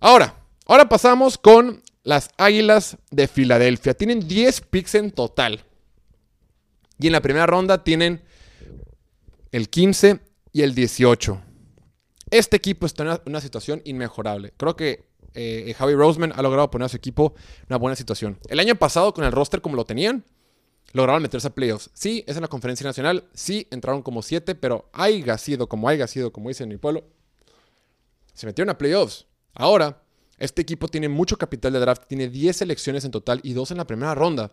Ahora, 0.00 0.34
ahora 0.66 0.88
pasamos 0.88 1.38
con 1.38 1.82
las 2.02 2.30
Águilas 2.36 2.98
de 3.10 3.26
Filadelfia. 3.26 3.94
Tienen 3.94 4.26
10 4.26 4.60
picks 4.62 4.94
en 4.94 5.10
total. 5.10 5.64
Y 6.98 7.06
en 7.06 7.12
la 7.12 7.20
primera 7.20 7.46
ronda 7.46 7.82
tienen 7.82 8.22
el 9.50 9.68
15 9.68 10.20
y 10.52 10.62
el 10.62 10.74
18. 10.74 11.40
Este 12.30 12.56
equipo 12.56 12.86
está 12.86 13.02
en 13.02 13.20
una, 13.26 13.40
situación 13.40 13.82
inmejorable. 13.84 14.52
Creo 14.56 14.76
que 14.76 15.06
eh, 15.34 15.74
Javi 15.76 15.94
Roseman 15.94 16.32
ha 16.34 16.42
logrado 16.42 16.70
poner 16.70 16.86
a 16.86 16.88
su 16.88 16.96
equipo 16.96 17.34
en 17.60 17.66
una 17.70 17.78
buena 17.78 17.96
situación. 17.96 18.38
El 18.48 18.60
año 18.60 18.74
pasado, 18.76 19.12
con 19.14 19.24
el 19.24 19.32
roster 19.32 19.60
como 19.60 19.76
lo 19.76 19.84
tenían, 19.84 20.24
lograron 20.94 21.20
meterse 21.20 21.48
a 21.48 21.54
playoffs. 21.54 21.90
Sí, 21.92 22.24
es 22.26 22.36
en 22.36 22.42
la 22.42 22.48
conferencia 22.48 22.86
nacional. 22.86 23.28
Sí, 23.34 23.68
entraron 23.70 24.00
como 24.00 24.22
7, 24.22 24.54
pero 24.54 24.88
haya 24.94 25.36
sido 25.36 25.68
como 25.68 25.88
haya 25.88 26.06
sido, 26.06 26.32
como 26.32 26.48
dicen 26.48 26.64
en 26.64 26.70
mi 26.70 26.78
pueblo, 26.78 27.04
se 28.32 28.46
metieron 28.46 28.70
a 28.70 28.78
playoffs. 28.78 29.26
Ahora, 29.52 30.02
este 30.38 30.62
equipo 30.62 30.88
tiene 30.88 31.08
mucho 31.08 31.36
capital 31.36 31.74
de 31.74 31.80
draft, 31.80 32.04
tiene 32.08 32.28
10 32.28 32.56
selecciones 32.56 33.04
en 33.04 33.10
total 33.10 33.40
y 33.42 33.52
2 33.52 33.72
en 33.72 33.76
la 33.76 33.86
primera 33.86 34.14
ronda. 34.14 34.52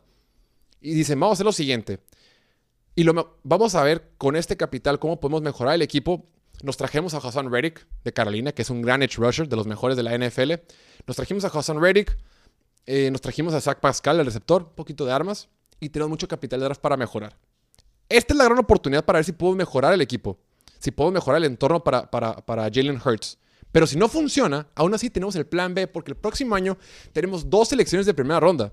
Y 0.81 0.93
dicen, 0.93 1.19
vamos 1.19 1.33
a 1.33 1.37
hacer 1.37 1.45
lo 1.45 1.53
siguiente. 1.53 1.99
Y 2.95 3.03
lo, 3.03 3.39
vamos 3.43 3.75
a 3.75 3.83
ver 3.83 4.11
con 4.17 4.35
este 4.35 4.57
capital 4.57 4.99
cómo 4.99 5.19
podemos 5.19 5.41
mejorar 5.41 5.75
el 5.75 5.81
equipo. 5.81 6.27
Nos 6.63 6.75
trajimos 6.75 7.13
a 7.13 7.17
Hassan 7.17 7.51
Reddick 7.51 7.87
de 8.03 8.11
Carolina, 8.13 8.51
que 8.51 8.63
es 8.63 8.69
un 8.69 8.81
gran 8.81 9.01
edge 9.01 9.15
rusher, 9.17 9.47
de 9.47 9.55
los 9.55 9.67
mejores 9.67 9.95
de 9.95 10.03
la 10.03 10.17
NFL. 10.17 10.53
Nos 11.07 11.15
trajimos 11.15 11.45
a 11.45 11.47
Hassan 11.47 11.79
Reddick 11.79 12.17
eh, 12.85 13.11
nos 13.11 13.21
trajimos 13.21 13.53
a 13.53 13.61
Zach 13.61 13.79
Pascal, 13.79 14.19
el 14.19 14.25
receptor, 14.25 14.63
un 14.63 14.75
poquito 14.75 15.05
de 15.05 15.11
armas, 15.11 15.49
y 15.81 15.89
tenemos 15.89 16.09
mucho 16.09 16.29
capital 16.29 16.61
de 16.61 16.65
draft 16.67 16.79
para 16.79 16.95
mejorar. 16.95 17.37
Esta 18.07 18.33
es 18.33 18.37
la 18.37 18.45
gran 18.45 18.59
oportunidad 18.59 19.03
para 19.03 19.17
ver 19.17 19.25
si 19.25 19.33
puedo 19.33 19.53
mejorar 19.53 19.93
el 19.93 19.99
equipo, 19.99 20.39
si 20.79 20.91
puedo 20.91 21.11
mejorar 21.11 21.39
el 21.39 21.45
entorno 21.45 21.83
para, 21.83 22.09
para, 22.09 22.69
Jalen 22.73 23.01
Hurts. 23.03 23.37
Pero 23.73 23.85
si 23.85 23.97
no 23.97 24.07
funciona, 24.07 24.67
aún 24.75 24.93
así 24.93 25.09
tenemos 25.09 25.35
el 25.35 25.45
plan 25.45 25.73
B, 25.73 25.87
porque 25.87 26.11
el 26.11 26.17
próximo 26.17 26.55
año 26.55 26.77
tenemos 27.11 27.49
dos 27.49 27.69
selecciones 27.69 28.05
de 28.05 28.13
primera 28.13 28.39
ronda. 28.39 28.71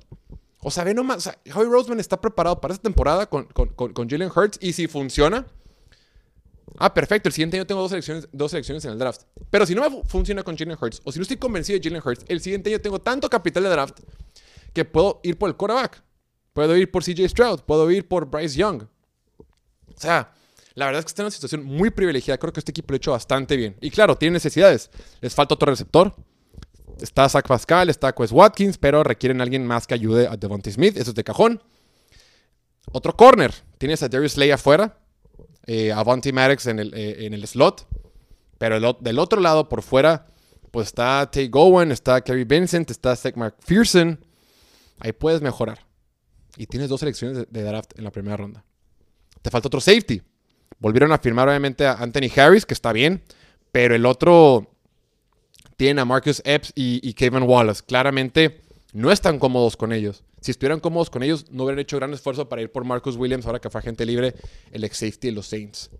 O 0.60 0.70
sea, 0.70 0.84
ve 0.84 0.94
nomás, 0.94 1.18
o 1.18 1.20
sea, 1.20 1.38
Howie 1.54 1.68
Roseman 1.68 2.00
está 2.00 2.20
preparado 2.20 2.60
para 2.60 2.74
esta 2.74 2.82
temporada 2.82 3.28
con, 3.28 3.46
con 3.46 4.08
Jalen 4.08 4.30
Hurts, 4.34 4.58
y 4.60 4.72
si 4.72 4.86
funciona, 4.86 5.46
Ah, 6.76 6.92
perfecto. 6.92 7.28
El 7.28 7.32
siguiente 7.32 7.56
año 7.56 7.66
tengo 7.66 7.80
dos 7.80 7.90
selecciones, 7.90 8.28
dos 8.32 8.50
selecciones 8.50 8.84
en 8.84 8.92
el 8.92 8.98
draft. 8.98 9.22
Pero 9.50 9.66
si 9.66 9.74
no 9.74 9.88
me 9.88 10.04
funciona 10.04 10.42
con 10.42 10.56
Jalen 10.56 10.76
Hurts, 10.80 11.00
o 11.04 11.12
si 11.12 11.18
no 11.18 11.22
estoy 11.22 11.36
convencido 11.36 11.78
de 11.78 11.88
Jalen 11.88 12.02
Hurts, 12.04 12.24
el 12.28 12.40
siguiente 12.40 12.70
año 12.70 12.80
tengo 12.80 13.00
tanto 13.00 13.28
capital 13.28 13.64
de 13.64 13.70
draft 13.70 14.00
que 14.72 14.84
puedo 14.84 15.20
ir 15.22 15.38
por 15.38 15.48
el 15.48 15.56
quarterback. 15.56 16.02
Puedo 16.58 16.76
ir 16.76 16.90
por 16.90 17.04
CJ 17.04 17.28
Stroud. 17.28 17.60
Puedo 17.60 17.88
ir 17.88 18.08
por 18.08 18.28
Bryce 18.28 18.58
Young. 18.58 18.82
O 18.82 19.94
sea, 19.94 20.32
la 20.74 20.86
verdad 20.86 20.98
es 20.98 21.04
que 21.04 21.10
está 21.10 21.22
en 21.22 21.26
una 21.26 21.30
situación 21.30 21.62
muy 21.62 21.90
privilegiada. 21.90 22.36
Creo 22.36 22.52
que 22.52 22.58
este 22.58 22.72
equipo 22.72 22.90
lo 22.90 22.94
ha 22.94 22.96
hecho 22.96 23.12
bastante 23.12 23.56
bien. 23.56 23.76
Y 23.80 23.92
claro, 23.92 24.18
tiene 24.18 24.32
necesidades. 24.32 24.90
Les 25.20 25.36
falta 25.36 25.54
otro 25.54 25.70
receptor. 25.70 26.16
Está 27.00 27.28
Zach 27.28 27.46
Pascal, 27.46 27.90
está 27.90 28.12
Quest 28.12 28.32
Watkins, 28.32 28.76
pero 28.76 29.04
requieren 29.04 29.40
a 29.40 29.44
alguien 29.44 29.64
más 29.68 29.86
que 29.86 29.94
ayude 29.94 30.26
a 30.26 30.36
Devontae 30.36 30.72
Smith. 30.72 30.96
Eso 30.96 31.10
es 31.10 31.14
de 31.14 31.22
cajón. 31.22 31.62
Otro 32.90 33.16
corner. 33.16 33.54
Tienes 33.78 34.02
a 34.02 34.08
Darius 34.08 34.32
Slay 34.32 34.50
afuera 34.50 34.98
eh, 35.64 35.92
Avanti 35.92 36.32
Maddox 36.32 36.66
en 36.66 36.80
el, 36.80 36.92
eh, 36.92 37.24
en 37.24 37.34
el 37.34 37.46
slot. 37.46 37.86
Pero 38.58 38.94
del 38.94 39.18
otro 39.20 39.40
lado, 39.40 39.68
por 39.68 39.82
fuera, 39.82 40.26
pues 40.72 40.88
está 40.88 41.30
Tay 41.30 41.46
Gowan, 41.46 41.92
está 41.92 42.20
Kerry 42.20 42.42
Vincent, 42.42 42.90
está 42.90 43.14
Zach 43.14 43.36
McPherson. 43.36 44.18
Ahí 44.98 45.12
puedes 45.12 45.40
mejorar. 45.40 45.86
Y 46.56 46.66
tienes 46.66 46.88
dos 46.88 47.00
selecciones 47.00 47.46
de, 47.50 47.62
draft 47.62 47.98
en 47.98 48.04
la 48.04 48.10
primera 48.10 48.36
ronda. 48.36 48.64
Te 49.42 49.50
falta 49.50 49.68
otro 49.68 49.80
safety. 49.80 50.22
Volvieron 50.78 51.12
a 51.12 51.18
firmar, 51.18 51.48
obviamente, 51.48 51.86
a 51.86 51.94
Anthony 51.94 52.30
Harris, 52.36 52.66
que 52.66 52.74
está 52.74 52.92
bien. 52.92 53.22
Pero 53.72 53.94
el 53.94 54.06
otro 54.06 54.70
tiene 55.76 56.00
a 56.00 56.04
Marcus 56.04 56.42
Epps 56.44 56.72
y, 56.74 57.12
Kevin 57.14 57.44
Wallace. 57.44 57.82
Claramente 57.86 58.62
no 58.92 59.12
están 59.12 59.38
cómodos 59.38 59.76
con 59.76 59.92
ellos. 59.92 60.24
Si 60.40 60.50
estuvieran 60.50 60.80
cómodos 60.80 61.10
con 61.10 61.22
ellos, 61.22 61.46
no 61.50 61.64
hubieran 61.64 61.80
hecho 61.80 61.96
gran 61.96 62.12
esfuerzo 62.14 62.48
para 62.48 62.62
ir 62.62 62.72
por 62.72 62.84
Marcus 62.84 63.16
Williams, 63.16 63.46
ahora 63.46 63.60
que 63.60 63.70
fue 63.70 63.80
agente 63.80 64.06
libre, 64.06 64.34
el 64.72 64.84
ex 64.84 64.96
safety 64.98 65.28
de 65.28 65.32
los 65.32 65.46
Saints. 65.46 65.90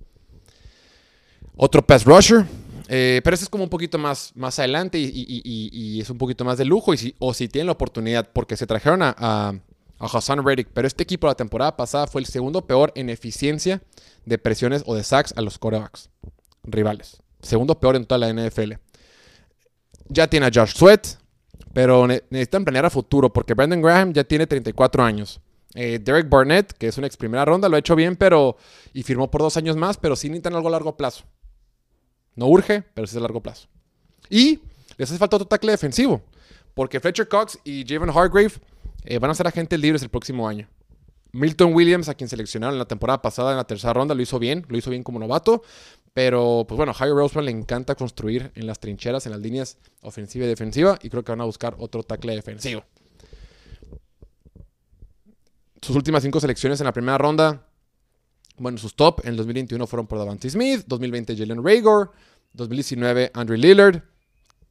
Otro 1.57 1.85
pass 1.85 2.05
rusher, 2.05 2.47
eh, 2.89 3.21
pero 3.23 3.35
ese 3.35 3.45
es 3.45 3.51
como 3.51 3.65
un 3.65 3.71
poquito 3.71 3.99
más, 3.99 4.33
más 4.35 4.59
adelante 4.59 4.99
y, 4.99 6.01
es 6.01 6.09
un 6.09 6.19
poquito 6.19 6.45
más 6.45 6.57
de 6.59 6.65
lujo. 6.65 6.95
Y 6.95 7.15
o 7.19 7.35
si 7.35 7.49
tienen 7.49 7.67
la 7.67 7.73
oportunidad, 7.73 8.31
porque 8.33 8.57
se 8.57 8.67
trajeron 8.67 9.01
a, 9.03 9.61
Hassan 10.07 10.45
Reddick, 10.45 10.69
pero 10.73 10.87
este 10.87 11.03
equipo 11.03 11.27
la 11.27 11.35
temporada 11.35 11.77
pasada 11.77 12.07
fue 12.07 12.21
el 12.21 12.27
segundo 12.27 12.67
peor 12.67 12.93
en 12.95 13.11
eficiencia 13.11 13.83
de 14.25 14.39
presiones 14.39 14.83
o 14.87 14.95
de 14.95 15.03
sacks 15.03 15.35
a 15.37 15.43
los 15.43 15.59
quarterbacks 15.59 16.11
rivales. 16.65 17.23
Segundo 17.43 17.79
peor 17.79 17.97
en 17.97 18.05
toda 18.05 18.19
la 18.19 18.33
NFL. 18.33 18.75
Ya 20.09 20.29
tiene 20.29 20.47
a 20.47 20.51
Josh 20.53 20.75
Sweat, 20.75 21.07
pero 21.73 22.07
necesitan 22.07 22.65
planear 22.65 22.87
a 22.87 22.91
futuro 22.91 23.33
porque 23.33 23.55
Brandon 23.55 23.83
Graham 23.83 24.13
ya 24.13 24.25
tiene 24.25 24.47
34 24.47 25.03
años. 25.03 25.41
Eh, 25.75 25.99
Derek 25.99 26.29
Barnett, 26.29 26.73
que 26.73 26.89
es 26.89 26.97
una 26.99 27.07
ex 27.07 27.17
primera 27.17 27.45
ronda, 27.45 27.69
lo 27.69 27.77
ha 27.77 27.79
hecho 27.79 27.95
bien, 27.95 28.17
pero. 28.17 28.57
Y 28.93 29.03
firmó 29.03 29.31
por 29.31 29.43
dos 29.43 29.57
años 29.57 29.77
más, 29.77 29.97
pero 29.97 30.17
sí 30.17 30.29
necesitan 30.29 30.55
algo 30.55 30.69
a 30.69 30.73
largo 30.73 30.97
plazo. 30.97 31.25
No 32.35 32.47
urge, 32.47 32.83
pero 32.95 33.07
sí 33.07 33.13
es 33.13 33.19
a 33.19 33.21
largo 33.21 33.43
plazo. 33.43 33.69
Y 34.31 34.61
les 34.97 35.11
hace 35.11 35.19
falta 35.19 35.37
otro 35.37 35.49
tackle 35.49 35.73
defensivo. 35.73 36.23
Porque 36.75 37.01
Fletcher 37.01 37.29
Cox 37.29 37.59
y 37.65 37.85
Javon 37.87 38.11
Hargrave 38.11 38.53
eh, 39.05 39.19
van 39.19 39.31
a 39.31 39.35
ser 39.35 39.47
agentes 39.47 39.79
libres 39.79 40.03
el 40.03 40.09
próximo 40.09 40.49
año. 40.49 40.69
Milton 41.33 41.75
Williams, 41.75 42.09
a 42.09 42.15
quien 42.15 42.29
seleccionaron 42.29 42.75
en 42.75 42.79
la 42.79 42.89
temporada 42.89 43.21
pasada 43.21 43.51
en 43.51 43.59
la 43.59 43.65
tercera 43.65 43.93
ronda, 43.93 44.15
lo 44.15 44.23
hizo 44.23 44.39
bien, 44.39 44.65
lo 44.69 44.79
hizo 44.79 44.91
bien 44.91 45.03
como 45.03 45.19
novato. 45.19 45.63
Pero, 46.15 46.65
pues 46.67 46.77
bueno, 46.77 46.93
a 46.99 47.07
Roseman 47.07 47.45
le 47.45 47.51
encanta 47.53 47.95
construir 47.95 48.51
en 48.55 48.67
las 48.67 48.81
trincheras, 48.81 49.27
en 49.27 49.33
las 49.33 49.41
líneas 49.41 49.79
ofensiva 50.03 50.47
y 50.47 50.49
defensiva. 50.49 50.99
Y 51.03 51.11
creo 51.11 51.23
que 51.23 51.33
van 51.33 51.41
a 51.43 51.45
buscar 51.45 51.77
otro 51.79 52.03
tackle 52.03 52.35
defensivo. 52.35 52.83
Sus 55.81 55.95
últimas 55.95 56.23
cinco 56.23 56.41
selecciones 56.41 56.81
en 56.81 56.87
la 56.87 56.93
primera 56.93 57.19
ronda. 57.19 57.69
Bueno, 58.57 58.79
sus 58.79 58.97
top 58.97 59.21
en 59.23 59.29
el 59.29 59.37
2021 59.37 59.87
fueron 59.87 60.09
por 60.09 60.19
Davante 60.19 60.51
Smith, 60.51 60.83
2020 60.89 61.37
Jalen 61.37 61.65
Rager, 61.65 62.11
2019 62.55 63.31
Andrew 63.33 63.57
Lillard, 63.57 64.03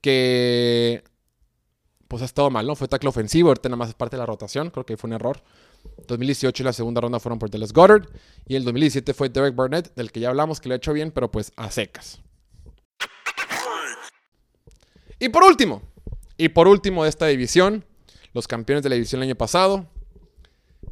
que 0.01 1.03
pues 2.07 2.21
ha 2.21 2.25
estado 2.25 2.49
mal, 2.49 2.65
¿no? 2.65 2.75
Fue 2.75 2.87
tackle 2.87 3.09
ofensivo, 3.09 3.49
ahorita 3.49 3.69
nada 3.69 3.77
más 3.77 3.89
es 3.89 3.95
parte 3.95 4.15
de 4.15 4.19
la 4.19 4.25
rotación, 4.25 4.69
creo 4.69 4.85
que 4.85 4.97
fue 4.97 5.09
un 5.09 5.13
error. 5.13 5.41
2018 6.07 6.63
y 6.63 6.65
la 6.65 6.73
segunda 6.73 7.01
ronda 7.01 7.19
fueron 7.19 7.39
por 7.39 7.49
Dallas 7.49 7.73
Goddard. 7.73 8.07
Y 8.47 8.55
el 8.55 8.63
2017 8.63 9.13
fue 9.13 9.29
Derek 9.29 9.55
Barnett, 9.55 9.93
del 9.95 10.11
que 10.11 10.19
ya 10.19 10.29
hablamos, 10.29 10.59
que 10.59 10.69
lo 10.69 10.73
ha 10.73 10.77
hecho 10.77 10.93
bien, 10.93 11.11
pero 11.11 11.31
pues 11.31 11.51
a 11.55 11.71
secas. 11.71 12.21
Y 15.19 15.29
por 15.29 15.43
último, 15.43 15.81
y 16.37 16.49
por 16.49 16.67
último 16.67 17.03
de 17.03 17.09
esta 17.09 17.25
división, 17.25 17.83
los 18.33 18.47
campeones 18.47 18.83
de 18.83 18.89
la 18.89 18.95
división 18.95 19.21
el 19.21 19.29
año 19.29 19.35
pasado, 19.35 19.87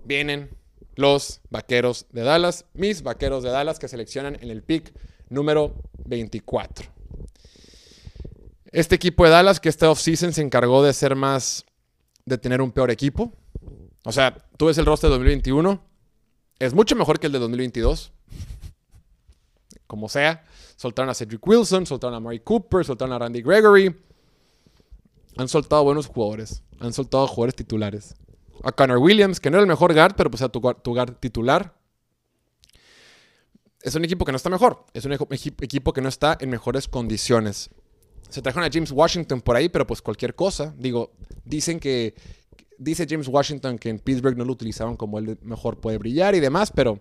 vienen 0.04 0.50
los 0.96 1.42
Vaqueros 1.50 2.08
de 2.12 2.24
Dallas, 2.24 2.66
mis 2.74 3.04
Vaqueros 3.04 3.44
de 3.44 3.52
Dallas 3.52 3.78
que 3.78 3.88
seleccionan 3.88 4.38
en 4.42 4.50
el 4.50 4.64
pick 4.64 4.94
número 5.30 5.76
24. 6.06 6.95
Este 8.76 8.94
equipo 8.94 9.24
de 9.24 9.30
Dallas 9.30 9.62
que 9.62 9.70
este 9.70 9.86
offseason 9.86 10.34
se 10.34 10.42
encargó 10.42 10.84
de 10.84 10.92
ser 10.92 11.16
más, 11.16 11.66
de 12.26 12.38
tener 12.38 12.62
un 12.62 12.74
peor 12.74 12.92
equipo, 12.92 13.32
o 14.04 14.12
sea, 14.12 14.36
tú 14.58 14.66
ves 14.66 14.78
el 14.78 14.86
roster 14.86 15.10
de 15.10 15.16
2021, 15.16 15.82
es 16.60 16.74
mucho 16.74 16.94
mejor 16.98 17.18
que 17.18 17.28
el 17.28 17.32
de 17.32 17.40
2022. 17.40 18.12
Como 19.88 20.10
sea, 20.10 20.44
soltaron 20.76 21.10
a 21.10 21.14
Cedric 21.14 21.48
Wilson, 21.48 21.86
soltaron 21.86 22.16
a 22.16 22.20
Murray 22.20 22.42
Cooper, 22.42 22.84
soltaron 22.84 23.14
a 23.14 23.20
Randy 23.20 23.42
Gregory. 23.42 23.96
Han 25.38 25.48
soltado 25.48 25.86
buenos 25.86 26.08
jugadores, 26.08 26.62
han 26.82 26.92
soltado 26.92 27.28
jugadores 27.28 27.56
titulares. 27.56 28.14
A 28.62 28.74
Connor 28.74 28.98
Williams, 28.98 29.40
que 29.40 29.50
no 29.50 29.56
era 29.56 29.62
el 29.62 29.70
mejor 29.70 29.94
guard, 29.94 30.16
pero 30.18 30.30
pues 30.30 30.42
a 30.42 30.50
tu, 30.50 30.60
tu 30.60 30.94
guard 30.94 31.16
titular. 31.16 31.74
Es 33.82 33.96
un 33.96 34.04
equipo 34.04 34.26
que 34.26 34.34
no 34.34 34.36
está 34.36 34.50
mejor. 34.50 34.86
Es 34.94 35.06
un 35.06 35.14
equipo 35.14 35.94
que 35.94 36.02
no 36.02 36.10
está 36.10 36.38
en 36.42 36.50
mejores 36.50 36.90
condiciones. 36.90 37.70
Se 38.30 38.42
trajeron 38.42 38.68
a 38.68 38.72
James 38.72 38.92
Washington 38.92 39.42
por 39.42 39.56
ahí, 39.56 39.70
pero 39.70 39.86
pues 39.86 40.02
cualquier 40.02 40.36
cosa. 40.36 40.74
Digo, 40.78 41.12
dicen 41.44 41.80
que, 41.80 42.16
dice 42.78 43.06
James 43.10 43.28
Washington 43.28 43.78
que 43.78 43.90
en 43.90 44.00
Pittsburgh 44.00 44.38
no 44.38 44.46
lo 44.46 44.54
utilizaban 44.54 44.96
como 44.96 45.20
él 45.20 45.38
mejor 45.42 45.80
puede 45.80 45.98
brillar 45.98 46.36
y 46.36 46.40
demás, 46.40 46.72
pero 46.72 47.00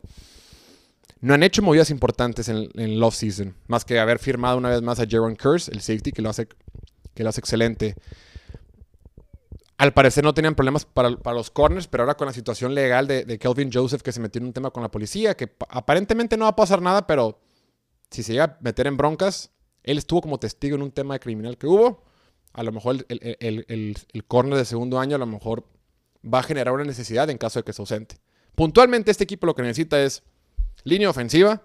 no 1.25 1.33
han 1.33 1.43
hecho 1.43 1.63
movidas 1.63 1.89
importantes 1.89 2.51
en, 2.51 2.69
el 2.75 3.03
off-season, 3.03 3.57
más 3.67 3.87
que 3.87 3.99
haber 3.99 4.19
firmado 4.19 4.59
una 4.59 4.69
vez 4.69 4.83
más 4.83 5.01
a 5.01 5.07
Jaron 5.09 5.37
Curse, 5.37 5.73
el 5.73 5.81
safety, 5.81 6.13
que 6.13 6.21
lo 6.21 6.29
hace, 6.29 6.49
que 7.15 7.23
lo 7.23 7.31
hace 7.31 7.41
excelente. 7.41 7.97
Al 9.79 9.95
parecer 9.95 10.23
no 10.23 10.35
tenían 10.35 10.55
problemas 10.55 10.85
para, 10.85 11.09
los 11.09 11.51
corners, 11.51 11.89
pero 11.89 12.03
ahora 12.03 12.15
con 12.15 12.27
la 12.27 12.35
situación 12.35 12.75
legal 12.75 13.07
de, 13.07 13.39
Kelvin 13.39 13.71
Joseph 13.73 14.03
que 14.03 14.13
se 14.13 14.21
metió 14.21 14.39
en 14.39 14.49
un 14.49 14.53
tema 14.53 14.71
con 14.71 14.83
la 14.83 14.91
policía, 14.91 15.35
que 15.35 15.51
aparentemente 15.71 16.37
no 16.37 16.45
va 16.45 16.51
a 16.51 16.57
pasar 16.57 16.83
nada, 16.83 17.07
pero 17.07 17.41
si 18.11 18.23
se 18.23 18.33
llega 18.33 18.45
a 18.45 18.59
meter 18.61 18.87
en 18.87 18.99
broncas, 18.99 19.51
él 19.85 19.99
estuvo 19.99 20.21
como 20.21 20.39
testigo 20.39 20.77
en 20.77 20.83
un 20.83 20.91
tema 20.91 21.19
criminal 21.19 21.57
que 21.57 21.67
hubo 21.67 22.03
a 22.53 22.63
lo 22.63 22.73
mejor 22.73 23.05
el, 23.09 23.97
corner 24.29 24.59
de 24.59 24.65
segundo 24.65 24.99
año 24.99 25.17
a 25.17 25.19
lo 25.19 25.27
mejor 25.27 25.65
va 26.25 26.39
a 26.39 26.43
generar 26.43 26.73
una 26.75 26.85
necesidad 26.85 27.29
en 27.31 27.39
caso 27.39 27.59
de 27.59 27.65
que 27.65 27.73
se 27.73 27.83
ausente. 27.83 28.17
Puntualmente 28.55 29.11
este 29.11 29.25
equipo 29.25 29.47
lo 29.47 29.55
que 29.55 29.63
necesita 29.63 30.03
es 30.03 30.23
línea 30.85 31.11
ofensiva 31.11 31.63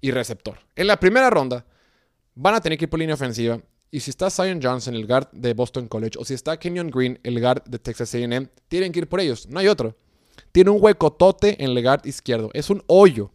y 0.00 0.10
receptor. 0.10 0.58
En 0.74 0.86
la 0.86 0.98
primera 0.98 1.30
ronda 1.30 1.66
van 2.34 2.54
a 2.54 2.60
tener 2.60 2.78
que 2.78 2.86
ir 2.86 2.90
por 2.90 2.98
línea 2.98 3.14
ofensiva 3.14 3.60
y 3.90 4.00
si 4.00 4.10
está 4.10 4.30
Zion 4.30 4.60
Johnson, 4.62 4.94
el 4.94 5.06
guard 5.06 5.28
de 5.32 5.52
Boston 5.52 5.86
College, 5.86 6.18
o 6.18 6.24
si 6.24 6.32
está 6.32 6.58
Kenyon 6.58 6.90
Green, 6.90 7.20
el 7.22 7.38
guard 7.38 7.62
de 7.64 7.78
Texas 7.78 8.14
A&M, 8.14 8.48
tienen 8.68 8.90
que 8.90 9.00
ir 9.00 9.08
por 9.08 9.20
ellos. 9.20 9.46
No 9.48 9.60
hay 9.60 9.68
otro. 9.68 9.94
Tiene 10.50 10.70
un 10.70 10.82
huecotote 10.82 11.62
en 11.62 11.76
el 11.76 11.82
guard 11.82 12.06
izquierdo. 12.06 12.48
Es 12.54 12.70
un 12.70 12.82
hoyo. 12.86 13.30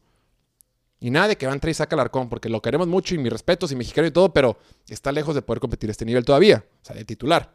Y 1.00 1.12
nada 1.12 1.28
de 1.28 1.38
que 1.38 1.46
va 1.46 1.52
a 1.52 1.56
entrar 1.56 1.70
y 1.70 1.74
saca 1.74 1.96
el 1.96 2.00
arcón, 2.00 2.28
porque 2.28 2.50
lo 2.50 2.62
queremos 2.62 2.88
mucho 2.88 3.14
y 3.14 3.18
mis 3.18 3.32
respetos 3.32 3.72
y 3.72 3.76
mexicano 3.76 4.08
y 4.08 4.12
todo, 4.12 4.34
pero 4.34 4.58
está 4.88 5.12
lejos 5.12 5.36
de 5.36 5.42
poder 5.42 5.60
competir 5.60 5.90
a 5.90 5.92
este 5.92 6.06
nivel 6.06 6.26
todavía. 6.26 6.66
O 6.82 6.86
sea, 6.86 6.96
de 6.96 7.06
titular. 7.06 7.54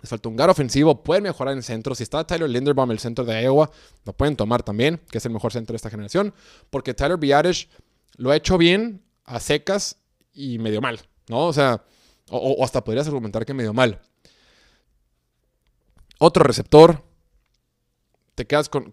Les 0.00 0.08
falta 0.08 0.28
un 0.28 0.36
gar 0.36 0.50
ofensivo, 0.50 1.02
pueden 1.02 1.24
mejorar 1.24 1.52
en 1.52 1.58
el 1.58 1.64
centro. 1.64 1.94
Si 1.94 2.02
está 2.02 2.26
Tyler 2.26 2.48
Linderbaum, 2.48 2.90
el 2.90 2.98
centro 2.98 3.24
de 3.24 3.42
Iowa, 3.42 3.70
lo 4.04 4.12
pueden 4.14 4.36
tomar 4.36 4.62
también, 4.62 5.00
que 5.10 5.18
es 5.18 5.26
el 5.26 5.32
mejor 5.32 5.52
centro 5.52 5.72
de 5.72 5.76
esta 5.76 5.90
generación, 5.90 6.34
porque 6.70 6.94
Tyler 6.94 7.18
Biarish 7.18 7.68
lo 8.16 8.30
ha 8.30 8.36
hecho 8.36 8.58
bien 8.58 9.02
a 9.24 9.40
secas 9.40 9.96
y 10.32 10.58
medio 10.58 10.80
mal, 10.80 11.00
¿no? 11.28 11.46
O 11.46 11.52
sea, 11.52 11.84
o, 12.30 12.38
o 12.38 12.64
hasta 12.64 12.84
podrías 12.84 13.06
argumentar 13.06 13.44
que 13.44 13.54
medio 13.54 13.72
mal. 13.72 14.00
Otro 16.18 16.44
receptor, 16.44 17.02
te 18.34 18.46
quedas 18.46 18.68
con, 18.68 18.92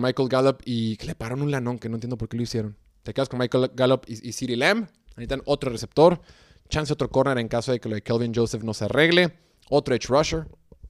Michael 0.00 0.28
Gallup 0.28 0.62
y 0.64 0.96
que 0.96 1.06
le 1.06 1.14
pararon 1.14 1.42
un 1.42 1.50
lanón, 1.50 1.78
que 1.78 1.88
no 1.88 1.96
entiendo 1.96 2.16
por 2.16 2.28
qué 2.28 2.36
lo 2.36 2.42
hicieron. 2.42 2.76
Te 3.02 3.14
quedas 3.14 3.28
con 3.28 3.38
Michael 3.38 3.70
Gallup 3.74 4.04
y, 4.06 4.28
y 4.28 4.32
CeeDee 4.32 4.56
Lamb. 4.56 4.88
Necesitan 5.10 5.42
otro 5.46 5.70
receptor. 5.70 6.20
Chance 6.68 6.92
otro 6.92 7.10
corner 7.10 7.38
en 7.38 7.48
caso 7.48 7.72
de 7.72 7.80
que 7.80 7.88
lo 7.88 7.94
de 7.94 8.02
Kelvin 8.02 8.32
Joseph 8.34 8.62
no 8.62 8.74
se 8.74 8.86
arregle. 8.86 9.36
Otro 9.68 9.94
edge 9.94 10.08
rusher. 10.08 10.46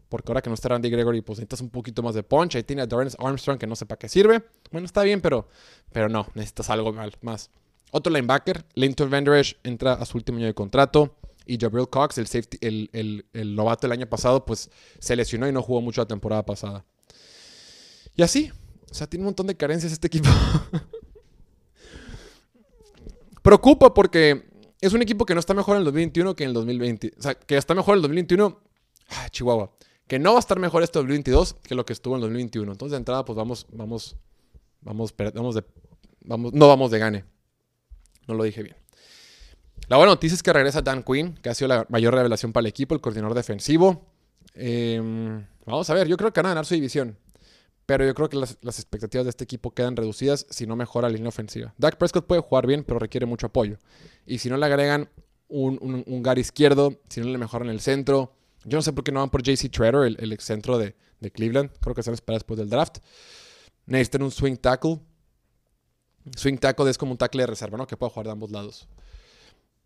porque 0.08 0.30
ahora 0.30 0.42
que 0.42 0.50
no 0.50 0.54
está 0.54 0.68
Randy 0.68 0.90
Gregory, 0.90 1.20
pues 1.20 1.38
necesitas 1.38 1.60
un 1.60 1.70
poquito 1.70 2.02
más 2.02 2.14
de 2.14 2.22
punch. 2.22 2.56
Ahí 2.56 2.62
tiene 2.62 2.82
a 2.82 2.86
Dorrance 2.86 3.16
Armstrong 3.20 3.58
que 3.58 3.66
no 3.66 3.76
sé 3.76 3.86
para 3.86 3.98
qué 3.98 4.08
sirve. 4.08 4.42
Bueno, 4.72 4.86
está 4.86 5.02
bien, 5.02 5.20
pero, 5.20 5.48
pero 5.92 6.08
no, 6.08 6.26
necesitas 6.34 6.70
algo 6.70 6.92
más. 7.22 7.50
Otro 7.92 8.12
linebacker, 8.12 8.64
Linton 8.74 9.10
Vanderesh, 9.10 9.56
entra 9.62 9.94
a 9.94 10.04
su 10.04 10.16
último 10.16 10.38
año 10.38 10.46
de 10.46 10.54
contrato. 10.54 11.16
Y 11.46 11.58
Jabril 11.58 11.88
Cox, 11.88 12.18
el, 12.18 12.26
safety, 12.26 12.58
el, 12.60 13.24
el, 13.32 13.56
novato 13.56 13.86
del 13.86 13.92
año 13.92 14.06
pasado, 14.08 14.44
pues 14.44 14.70
se 14.98 15.16
lesionó 15.16 15.48
y 15.48 15.52
no 15.52 15.62
jugó 15.62 15.80
mucho 15.80 16.00
la 16.00 16.06
temporada 16.06 16.44
pasada. 16.44 16.84
Y 18.16 18.23
así, 18.23 18.51
o 18.90 18.94
sea, 18.94 19.07
tiene 19.07 19.23
un 19.23 19.27
montón 19.27 19.46
de 19.46 19.57
carencias 19.57 19.92
este 19.92 20.07
equipo. 20.07 20.29
Preocupa 23.42 23.94
porque 23.94 24.51
es 24.81 24.92
un 24.92 25.03
equipo 25.03 25.25
que 25.25 25.35
no 25.35 25.40
está 25.40 25.55
mejor 25.55 25.77
en 25.77 25.81
el 25.81 25.85
2021 25.85 26.35
que 26.35 26.44
en 26.44 26.49
el 26.49 26.55
2020. 26.55 27.14
O 27.18 27.23
sea, 27.23 27.35
que 27.35 27.57
está 27.57 27.75
mejor 27.75 27.94
en 27.94 27.99
el 27.99 28.03
2021. 28.03 28.61
Ah, 29.11 29.29
Chihuahua. 29.31 29.73
Que 30.07 30.18
no 30.18 30.33
va 30.33 30.38
a 30.38 30.40
estar 30.40 30.59
mejor 30.59 30.83
este 30.83 30.99
2022 30.99 31.55
que 31.62 31.75
lo 31.75 31.87
que 31.87 31.92
estuvo 31.92 32.14
en 32.14 32.18
el 32.18 32.23
2021. 32.23 32.73
Entonces, 32.73 32.92
de 32.92 32.99
entrada, 32.99 33.25
pues 33.25 33.37
vamos, 33.37 33.66
vamos, 33.70 34.16
vamos, 34.81 35.14
vamos 35.16 35.62
vamos, 36.20 36.53
no 36.53 36.68
vamos 36.68 36.90
de 36.90 36.99
gane. 36.99 37.25
No 38.27 38.35
lo 38.35 38.44
dije 38.44 38.62
bien. 38.62 38.77
La 39.88 39.96
buena 39.96 40.12
noticia 40.12 40.35
es 40.35 40.42
que 40.42 40.53
regresa 40.53 40.83
Dan 40.83 41.03
Quinn, 41.03 41.35
que 41.42 41.49
ha 41.49 41.55
sido 41.55 41.68
la 41.68 41.87
mayor 41.88 42.14
revelación 42.14 42.53
para 42.53 42.62
el 42.62 42.66
equipo, 42.66 42.94
el 42.94 43.01
coordinador 43.01 43.35
defensivo. 43.35 44.07
Em, 44.55 45.44
vamos 45.66 45.90
a 45.90 45.94
ver, 45.94 46.07
yo 46.07 46.16
creo 46.16 46.33
que 46.33 46.40
van 46.40 46.46
a 46.46 46.51
ganar 46.51 46.66
su 46.66 46.75
división. 46.75 47.16
Pero 47.90 48.07
yo 48.07 48.14
creo 48.14 48.29
que 48.29 48.37
las, 48.37 48.79
expectativas 48.79 49.24
de 49.24 49.31
este 49.31 49.42
equipo 49.42 49.72
quedan 49.72 49.96
reducidas 49.96 50.46
si 50.48 50.64
no 50.64 50.76
mejora 50.76 51.09
la 51.09 51.14
línea 51.14 51.29
ofensiva. 51.29 51.74
Dak 51.76 51.96
Prescott 51.96 52.24
puede 52.24 52.40
jugar 52.40 52.64
bien, 52.64 52.85
pero 52.85 53.00
requiere 53.00 53.26
mucho 53.26 53.48
apoyo. 53.48 53.79
Y 54.26 54.38
si 54.38 54.48
no 54.48 54.57
le 54.57 54.66
agregan 54.66 55.11
un, 55.48 56.05
un, 56.07 56.38
izquierdo, 56.38 57.00
si 57.09 57.20
no 57.20 57.26
le 57.26 57.37
mejoran 57.37 57.68
el 57.68 57.81
centro. 57.81 58.33
Yo 58.62 58.79
no 58.79 58.83
sé 58.83 58.92
por 58.92 59.03
qué 59.03 59.11
no 59.11 59.18
van 59.18 59.31
por 59.31 59.42
JC 59.42 59.68
Treader, 59.72 60.14
el, 60.16 60.33
ex 60.33 60.44
centro 60.44 60.79
de, 60.79 60.94
Cleveland. 61.33 61.72
Creo 61.81 61.96
que 61.96 62.05
se 62.05 62.11
van 62.11 62.12
a 62.12 62.14
esperar 62.14 62.37
después 62.37 62.59
del 62.59 62.70
draft. 62.70 62.98
Necesitan 63.87 64.22
un 64.22 64.31
swing 64.31 64.55
tackle. 64.55 65.00
Swing 66.37 66.59
tackle 66.59 66.88
es 66.88 66.96
como 66.96 67.11
un 67.11 67.18
tackle 67.18 67.42
de 67.42 67.48
reserva, 67.48 67.76
¿no? 67.76 67.88
Que 67.88 67.96
pueda 67.96 68.11
jugar 68.11 68.26
de 68.26 68.33
ambos 68.33 68.53
lados. 68.53 68.87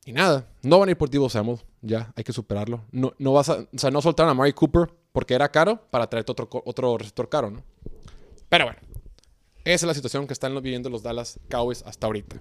Y 0.05 0.13
nada, 0.13 0.47
no 0.63 0.79
van 0.79 0.91
a 0.91 0.93
ir 0.93 0.99
por 0.99 1.09
Tivo 1.09 1.31
Samuel. 1.31 1.61
Ya, 1.81 2.13
hay 2.17 2.25
que 2.25 2.35
superarlo. 2.35 2.85
No, 2.91 3.15
no 3.19 3.33
vas 3.33 3.49
a, 3.49 3.61
o 3.61 3.79
sea, 3.79 3.91
no 3.91 4.03
soltaron 4.03 4.31
a 4.31 4.35
Mari 4.35 4.53
Cooper 4.53 4.93
porque 5.11 5.33
era 5.33 5.51
caro 5.51 5.81
para 5.91 6.07
traerte 6.11 6.33
otro, 6.33 6.51
otro 6.67 6.99
receptor 6.99 7.31
caro, 7.31 7.51
¿no? 7.51 7.65
Pero 8.55 8.67
bueno, 8.67 8.79
esa 9.65 9.75
es 9.75 9.83
la 9.83 9.95
situación 9.95 10.29
que 10.29 10.33
están 10.33 10.55
viviendo 10.55 10.89
los 10.89 11.03
Dallas 11.03 11.41
Cowboys 11.51 11.83
hasta 11.83 12.07
ahorita. 12.07 12.41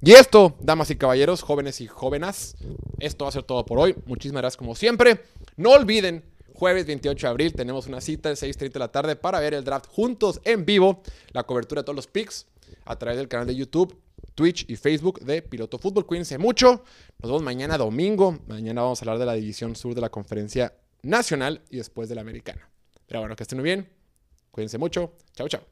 Y 0.00 0.10
esto, 0.10 0.56
damas 0.58 0.90
y 0.90 0.96
caballeros, 0.96 1.42
jóvenes 1.42 1.80
y 1.80 1.86
jóvenes, 1.86 2.56
esto 2.98 3.26
va 3.26 3.28
a 3.28 3.32
ser 3.32 3.44
todo 3.44 3.64
por 3.64 3.78
hoy. 3.78 3.94
Muchísimas 4.06 4.42
gracias 4.42 4.56
como 4.56 4.74
siempre. 4.74 5.20
No 5.56 5.70
olviden, 5.70 6.24
jueves 6.52 6.84
28 6.86 7.28
de 7.28 7.30
abril 7.30 7.54
tenemos 7.54 7.86
una 7.86 8.00
cita 8.00 8.28
de 8.28 8.34
6.30 8.34 8.72
de 8.72 8.78
la 8.80 8.88
tarde 8.90 9.14
para 9.14 9.38
ver 9.38 9.54
el 9.54 9.62
draft 9.62 9.86
juntos 9.86 10.40
en 10.42 10.64
vivo, 10.64 11.00
la 11.30 11.44
cobertura 11.44 11.82
de 11.82 11.84
todos 11.84 11.94
los 11.94 12.08
picks 12.08 12.48
a 12.84 12.98
través 12.98 13.16
del 13.16 13.28
canal 13.28 13.46
de 13.46 13.54
YouTube, 13.54 13.96
Twitch 14.34 14.68
y 14.68 14.74
Facebook 14.74 15.20
de 15.20 15.42
Piloto 15.42 15.78
Fútbol. 15.78 16.06
Cuídense 16.06 16.38
mucho. 16.38 16.82
Nos 17.20 17.30
vemos 17.30 17.42
mañana 17.44 17.78
domingo. 17.78 18.36
Mañana 18.48 18.82
vamos 18.82 19.00
a 19.00 19.04
hablar 19.04 19.20
de 19.20 19.26
la 19.26 19.34
división 19.34 19.76
sur 19.76 19.94
de 19.94 20.00
la 20.00 20.10
conferencia 20.10 20.74
nacional 21.04 21.62
y 21.70 21.76
después 21.76 22.08
de 22.08 22.16
la 22.16 22.22
americana. 22.22 22.68
Pero 23.06 23.20
bueno, 23.20 23.36
que 23.36 23.44
estén 23.44 23.60
muy 23.60 23.64
bien. 23.64 24.01
Cuídense 24.52 24.78
mucho. 24.78 25.12
Chao, 25.34 25.48
chao. 25.48 25.62